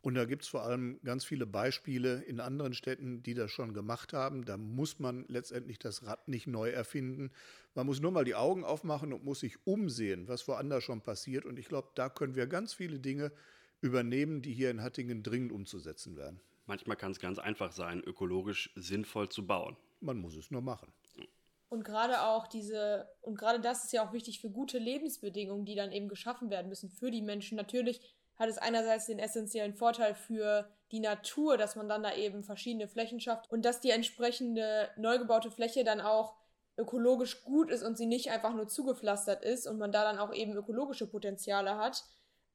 Und 0.01 0.13
da 0.13 0.25
gibt 0.25 0.43
es 0.43 0.47
vor 0.47 0.61
allem 0.61 0.99
ganz 1.03 1.25
viele 1.25 1.47
Beispiele 1.47 2.21
in 2.21 2.39
anderen 2.39 2.75
Städten, 2.75 3.23
die 3.23 3.33
das 3.33 3.49
schon 3.49 3.73
gemacht 3.73 4.13
haben. 4.13 4.45
Da 4.45 4.55
muss 4.55 4.99
man 4.99 5.25
letztendlich 5.29 5.79
das 5.79 6.05
Rad 6.05 6.27
nicht 6.27 6.45
neu 6.45 6.69
erfinden. 6.69 7.31
Man 7.73 7.87
muss 7.87 8.01
nur 8.01 8.11
mal 8.11 8.23
die 8.23 8.35
Augen 8.35 8.63
aufmachen 8.63 9.13
und 9.13 9.25
muss 9.25 9.39
sich 9.39 9.57
umsehen, 9.65 10.27
was 10.27 10.47
woanders 10.47 10.83
schon 10.83 11.01
passiert. 11.01 11.43
Und 11.43 11.57
ich 11.57 11.67
glaube, 11.67 11.89
da 11.95 12.07
können 12.07 12.35
wir 12.35 12.45
ganz 12.45 12.71
viele 12.71 12.99
Dinge 12.99 13.31
übernehmen, 13.81 14.43
die 14.43 14.53
hier 14.53 14.69
in 14.69 14.83
Hattingen 14.83 15.23
dringend 15.23 15.51
umzusetzen 15.51 16.15
werden. 16.15 16.39
Manchmal 16.67 16.97
kann 16.97 17.13
es 17.13 17.19
ganz 17.19 17.39
einfach 17.39 17.71
sein, 17.71 18.03
ökologisch 18.03 18.69
sinnvoll 18.75 19.27
zu 19.27 19.47
bauen. 19.47 19.75
Man 20.01 20.17
muss 20.17 20.35
es 20.35 20.51
nur 20.51 20.61
machen. 20.61 20.93
Und 21.69 21.83
gerade 21.83 22.21
auch 22.21 22.47
diese, 22.47 23.09
und 23.21 23.37
gerade 23.37 23.59
das 23.59 23.83
ist 23.83 23.93
ja 23.93 24.07
auch 24.07 24.13
wichtig 24.13 24.39
für 24.39 24.49
gute 24.49 24.77
Lebensbedingungen, 24.77 25.65
die 25.65 25.75
dann 25.75 25.91
eben 25.91 26.07
geschaffen 26.07 26.49
werden 26.49 26.69
müssen 26.69 26.89
für 26.89 27.11
die 27.11 27.21
Menschen. 27.21 27.57
Natürlich 27.57 28.01
hat 28.37 28.49
es 28.49 28.57
einerseits 28.57 29.07
den 29.07 29.19
essentiellen 29.19 29.73
Vorteil 29.73 30.15
für 30.15 30.69
die 30.91 30.99
Natur, 30.99 31.57
dass 31.57 31.75
man 31.75 31.89
dann 31.89 32.03
da 32.03 32.13
eben 32.13 32.43
verschiedene 32.43 32.87
Flächen 32.87 33.19
schafft 33.19 33.51
und 33.51 33.65
dass 33.65 33.81
die 33.81 33.89
entsprechende 33.89 34.89
neu 34.95 35.17
gebaute 35.17 35.51
Fläche 35.51 35.83
dann 35.83 35.99
auch 35.99 36.35
ökologisch 36.77 37.43
gut 37.43 37.71
ist 37.71 37.83
und 37.83 37.97
sie 37.97 38.05
nicht 38.05 38.29
einfach 38.29 38.53
nur 38.53 38.67
zugepflastert 38.67 39.43
ist 39.43 39.67
und 39.67 39.77
man 39.77 39.91
da 39.91 40.03
dann 40.03 40.19
auch 40.19 40.33
eben 40.33 40.55
ökologische 40.55 41.07
Potenziale 41.07 41.77
hat. 41.77 42.05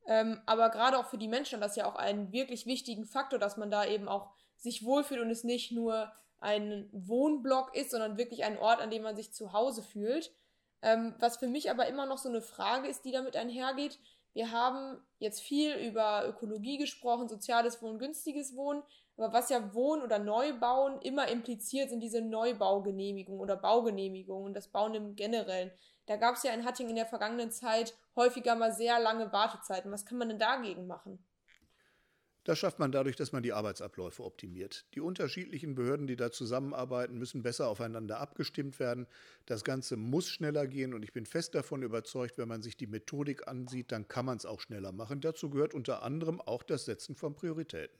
Ähm, 0.07 0.41
aber 0.47 0.71
gerade 0.71 0.99
auch 0.99 1.07
für 1.07 1.19
die 1.19 1.29
Menschen 1.29 1.61
das 1.61 1.73
ist 1.73 1.77
ja 1.77 1.87
auch 1.87 1.97
einen 1.97 2.33
wirklich 2.33 2.67
wichtigen 2.67 3.05
Faktor, 3.05 3.39
dass 3.39 3.57
man 3.57 3.71
da 3.71 3.85
eben 3.85 4.09
auch 4.09 4.31
sich 4.57 4.85
wohlfühlt 4.85 5.21
und 5.21 5.31
es 5.31 5.45
nicht 5.45 5.73
nur 5.73 6.13
ein 6.43 6.89
Wohnblock 6.93 7.75
ist, 7.75 7.91
sondern 7.91 8.19
wirklich 8.19 8.45
ein 8.45 8.59
Ort, 8.59 8.81
an 8.81 8.91
dem 8.91 9.03
man 9.03 9.17
sich 9.17 9.33
zu 9.33 9.53
Hause 9.53 9.83
fühlt. 9.83 10.35
Ähm, 10.83 11.15
was 11.19 11.37
für 11.37 11.47
mich 11.47 11.71
aber 11.71 11.87
immer 11.87 12.07
noch 12.07 12.19
so 12.19 12.29
eine 12.29 12.43
Frage 12.43 12.89
ist, 12.89 13.05
die 13.05 13.13
damit 13.13 13.37
einhergeht. 13.37 13.99
Wir 14.35 14.51
haben 14.51 14.99
jetzt 15.19 15.41
viel 15.41 15.75
über 15.77 16.27
Ökologie 16.27 16.79
gesprochen, 16.79 17.29
soziales 17.29 17.81
Wohnen, 17.83 17.99
günstiges 17.99 18.57
Wohnen. 18.57 18.83
Aber 19.17 19.33
was 19.33 19.51
ja 19.51 19.75
Wohnen 19.75 20.03
oder 20.03 20.19
Neubauen 20.19 21.01
immer 21.03 21.29
impliziert, 21.29 21.91
sind 21.91 22.01
diese 22.01 22.23
Neubaugenehmigungen 22.23 23.41
oder 23.41 23.57
Baugenehmigungen 23.57 24.47
und 24.47 24.55
das 24.55 24.69
Bauen 24.69 24.95
im 24.95 25.15
Generellen. 25.15 25.71
Da 26.07 26.17
gab 26.17 26.35
es 26.35 26.43
ja 26.43 26.53
in 26.53 26.65
Hattingen 26.65 26.91
in 26.91 26.97
der 26.97 27.07
vergangenen 27.07 27.53
Zeit 27.53 27.95
häufiger 28.17 28.57
mal 28.57 28.73
sehr 28.73 28.99
lange 28.99 29.33
Wartezeiten. 29.33 29.93
Was 29.93 30.07
kann 30.07 30.19
man 30.19 30.31
denn 30.31 30.39
dagegen 30.39 30.87
machen? 30.87 31.25
Das 32.45 32.59
schafft 32.59 32.81
man 32.81 32.91
dadurch, 32.91 33.15
dass 33.15 33.31
man 33.31 33.45
die 33.45 33.53
Arbeitsabläufe 33.53 34.25
optimiert. 34.25 34.85
Die 34.95 35.01
unterschiedlichen 35.01 35.77
Behörden, 35.77 36.09
die 36.09 36.17
da 36.17 36.33
zusammenarbeiten, 36.33 37.17
müssen 37.17 37.43
besser 37.43 37.69
aufeinander 37.69 38.19
abgestimmt 38.19 38.81
werden. 38.81 39.07
Das 39.47 39.63
Ganze 39.63 39.97
muss 39.97 40.29
schneller 40.29 40.67
gehen 40.67 40.93
und 40.93 41.05
ich 41.05 41.13
bin 41.13 41.25
fest 41.25 41.55
davon 41.55 41.83
überzeugt, 41.83 42.39
wenn 42.39 42.49
man 42.49 42.63
sich 42.63 42.77
die 42.77 42.89
Methodik 42.89 43.47
ansieht, 43.47 43.93
dann 43.93 44.09
kann 44.09 44.27
man 44.27 44.39
es 44.39 44.47
auch 44.47 44.61
schneller 44.61 44.91
machen. 44.91 45.21
Dazu 45.21 45.51
gehört 45.51 45.73
unter 45.73 46.03
anderem 46.03 46.41
auch 46.41 46.65
das 46.65 46.85
Setzen 46.85 47.15
von 47.15 47.35
Prioritäten. 47.35 47.97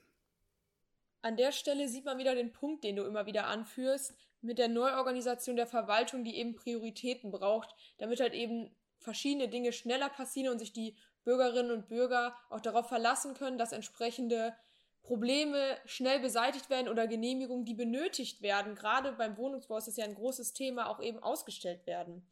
An 1.21 1.37
der 1.37 1.53
Stelle 1.53 1.87
sieht 1.87 2.03
man 2.03 2.17
wieder 2.17 2.35
den 2.35 2.51
Punkt, 2.51 2.83
den 2.83 2.97
du 2.97 3.03
immer 3.03 3.25
wieder 3.25 3.47
anführst, 3.47 4.13
mit 4.41 4.57
der 4.57 4.67
Neuorganisation 4.67 5.55
der 5.55 5.67
Verwaltung, 5.67 6.25
die 6.25 6.35
eben 6.35 6.53
Prioritäten 6.53 7.31
braucht, 7.31 7.73
damit 7.97 8.19
halt 8.19 8.33
eben 8.33 8.75
verschiedene 8.99 9.47
Dinge 9.47 9.71
schneller 9.71 10.09
passieren 10.09 10.51
und 10.51 10.59
sich 10.59 10.73
die 10.73 10.97
Bürgerinnen 11.23 11.71
und 11.71 11.87
Bürger 11.87 12.35
auch 12.49 12.61
darauf 12.61 12.87
verlassen 12.87 13.33
können, 13.33 13.57
dass 13.57 13.71
entsprechende 13.71 14.55
Probleme 15.03 15.77
schnell 15.85 16.19
beseitigt 16.19 16.69
werden 16.69 16.87
oder 16.87 17.07
Genehmigungen, 17.07 17.65
die 17.65 17.73
benötigt 17.73 18.41
werden, 18.41 18.75
gerade 18.75 19.11
beim 19.11 19.37
Wohnungsbau 19.37 19.77
ist 19.77 19.87
das 19.87 19.97
ja 19.97 20.05
ein 20.05 20.15
großes 20.15 20.53
Thema, 20.53 20.89
auch 20.89 21.01
eben 21.01 21.19
ausgestellt 21.19 21.85
werden. 21.85 22.25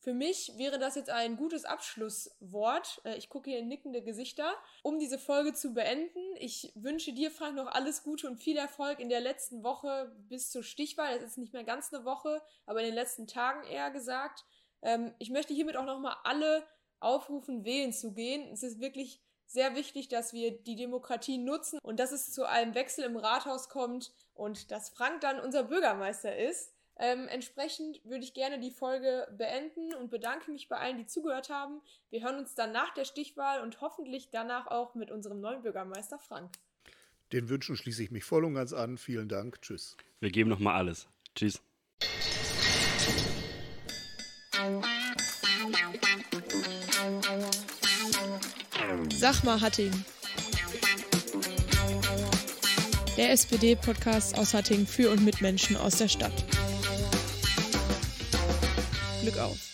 Für 0.00 0.14
mich 0.14 0.52
wäre 0.56 0.78
das 0.78 0.94
jetzt 0.94 1.10
ein 1.10 1.36
gutes 1.36 1.64
Abschlusswort. 1.64 3.00
Äh, 3.04 3.16
ich 3.16 3.28
gucke 3.28 3.50
hier 3.50 3.58
in 3.58 3.68
nickende 3.68 4.00
Gesichter, 4.00 4.54
um 4.82 4.98
diese 4.98 5.18
Folge 5.18 5.52
zu 5.52 5.74
beenden. 5.74 6.20
Ich 6.38 6.72
wünsche 6.76 7.12
dir, 7.12 7.30
Frank, 7.30 7.56
noch 7.56 7.66
alles 7.66 8.04
Gute 8.04 8.28
und 8.28 8.36
viel 8.38 8.56
Erfolg 8.56 9.00
in 9.00 9.08
der 9.08 9.20
letzten 9.20 9.64
Woche 9.64 10.14
bis 10.28 10.50
zur 10.50 10.62
Stichwahl. 10.62 11.18
Das 11.18 11.30
ist 11.30 11.38
nicht 11.38 11.52
mehr 11.52 11.64
ganz 11.64 11.92
eine 11.92 12.04
Woche, 12.04 12.40
aber 12.64 12.80
in 12.80 12.86
den 12.86 12.94
letzten 12.94 13.26
Tagen 13.26 13.66
eher 13.66 13.90
gesagt. 13.90 14.44
Ähm, 14.82 15.12
ich 15.18 15.30
möchte 15.30 15.52
hiermit 15.52 15.76
auch 15.76 15.84
nochmal 15.84 16.16
alle 16.22 16.64
aufrufen, 17.00 17.64
wählen 17.64 17.92
zu 17.92 18.12
gehen. 18.12 18.48
Es 18.52 18.62
ist 18.62 18.80
wirklich 18.80 19.20
sehr 19.46 19.74
wichtig, 19.74 20.08
dass 20.08 20.32
wir 20.32 20.50
die 20.50 20.76
Demokratie 20.76 21.38
nutzen 21.38 21.78
und 21.82 21.98
dass 21.98 22.12
es 22.12 22.32
zu 22.32 22.46
einem 22.46 22.74
Wechsel 22.74 23.04
im 23.04 23.16
Rathaus 23.16 23.68
kommt 23.68 24.12
und 24.34 24.70
dass 24.70 24.90
Frank 24.90 25.20
dann 25.22 25.40
unser 25.40 25.64
Bürgermeister 25.64 26.36
ist. 26.36 26.74
Ähm, 27.00 27.28
entsprechend 27.28 28.04
würde 28.04 28.24
ich 28.24 28.34
gerne 28.34 28.58
die 28.58 28.72
Folge 28.72 29.28
beenden 29.38 29.94
und 29.94 30.10
bedanke 30.10 30.50
mich 30.50 30.68
bei 30.68 30.76
allen, 30.76 30.98
die 30.98 31.06
zugehört 31.06 31.48
haben. 31.48 31.80
Wir 32.10 32.22
hören 32.24 32.38
uns 32.38 32.56
dann 32.56 32.72
nach 32.72 32.92
der 32.92 33.04
Stichwahl 33.04 33.62
und 33.62 33.80
hoffentlich 33.80 34.30
danach 34.30 34.66
auch 34.66 34.94
mit 34.94 35.10
unserem 35.10 35.40
neuen 35.40 35.62
Bürgermeister 35.62 36.18
Frank. 36.18 36.50
Den 37.32 37.48
Wünschen 37.48 37.76
schließe 37.76 38.02
ich 38.02 38.10
mich 38.10 38.24
voll 38.24 38.44
und 38.44 38.54
ganz 38.54 38.72
an. 38.72 38.98
Vielen 38.98 39.28
Dank. 39.28 39.62
Tschüss. 39.62 39.96
Wir 40.18 40.30
geben 40.30 40.50
nochmal 40.50 40.74
alles. 40.74 41.08
Tschüss. 41.34 41.62
Sag 49.18 49.42
mal 49.42 49.60
Hattingen. 49.60 50.04
Der 53.16 53.32
SPD-Podcast 53.32 54.38
aus 54.38 54.54
Hattingen 54.54 54.86
für 54.86 55.10
und 55.10 55.24
mit 55.24 55.40
Menschen 55.40 55.76
aus 55.76 55.96
der 55.96 56.06
Stadt. 56.06 56.44
Glück 59.22 59.38
auf. 59.38 59.67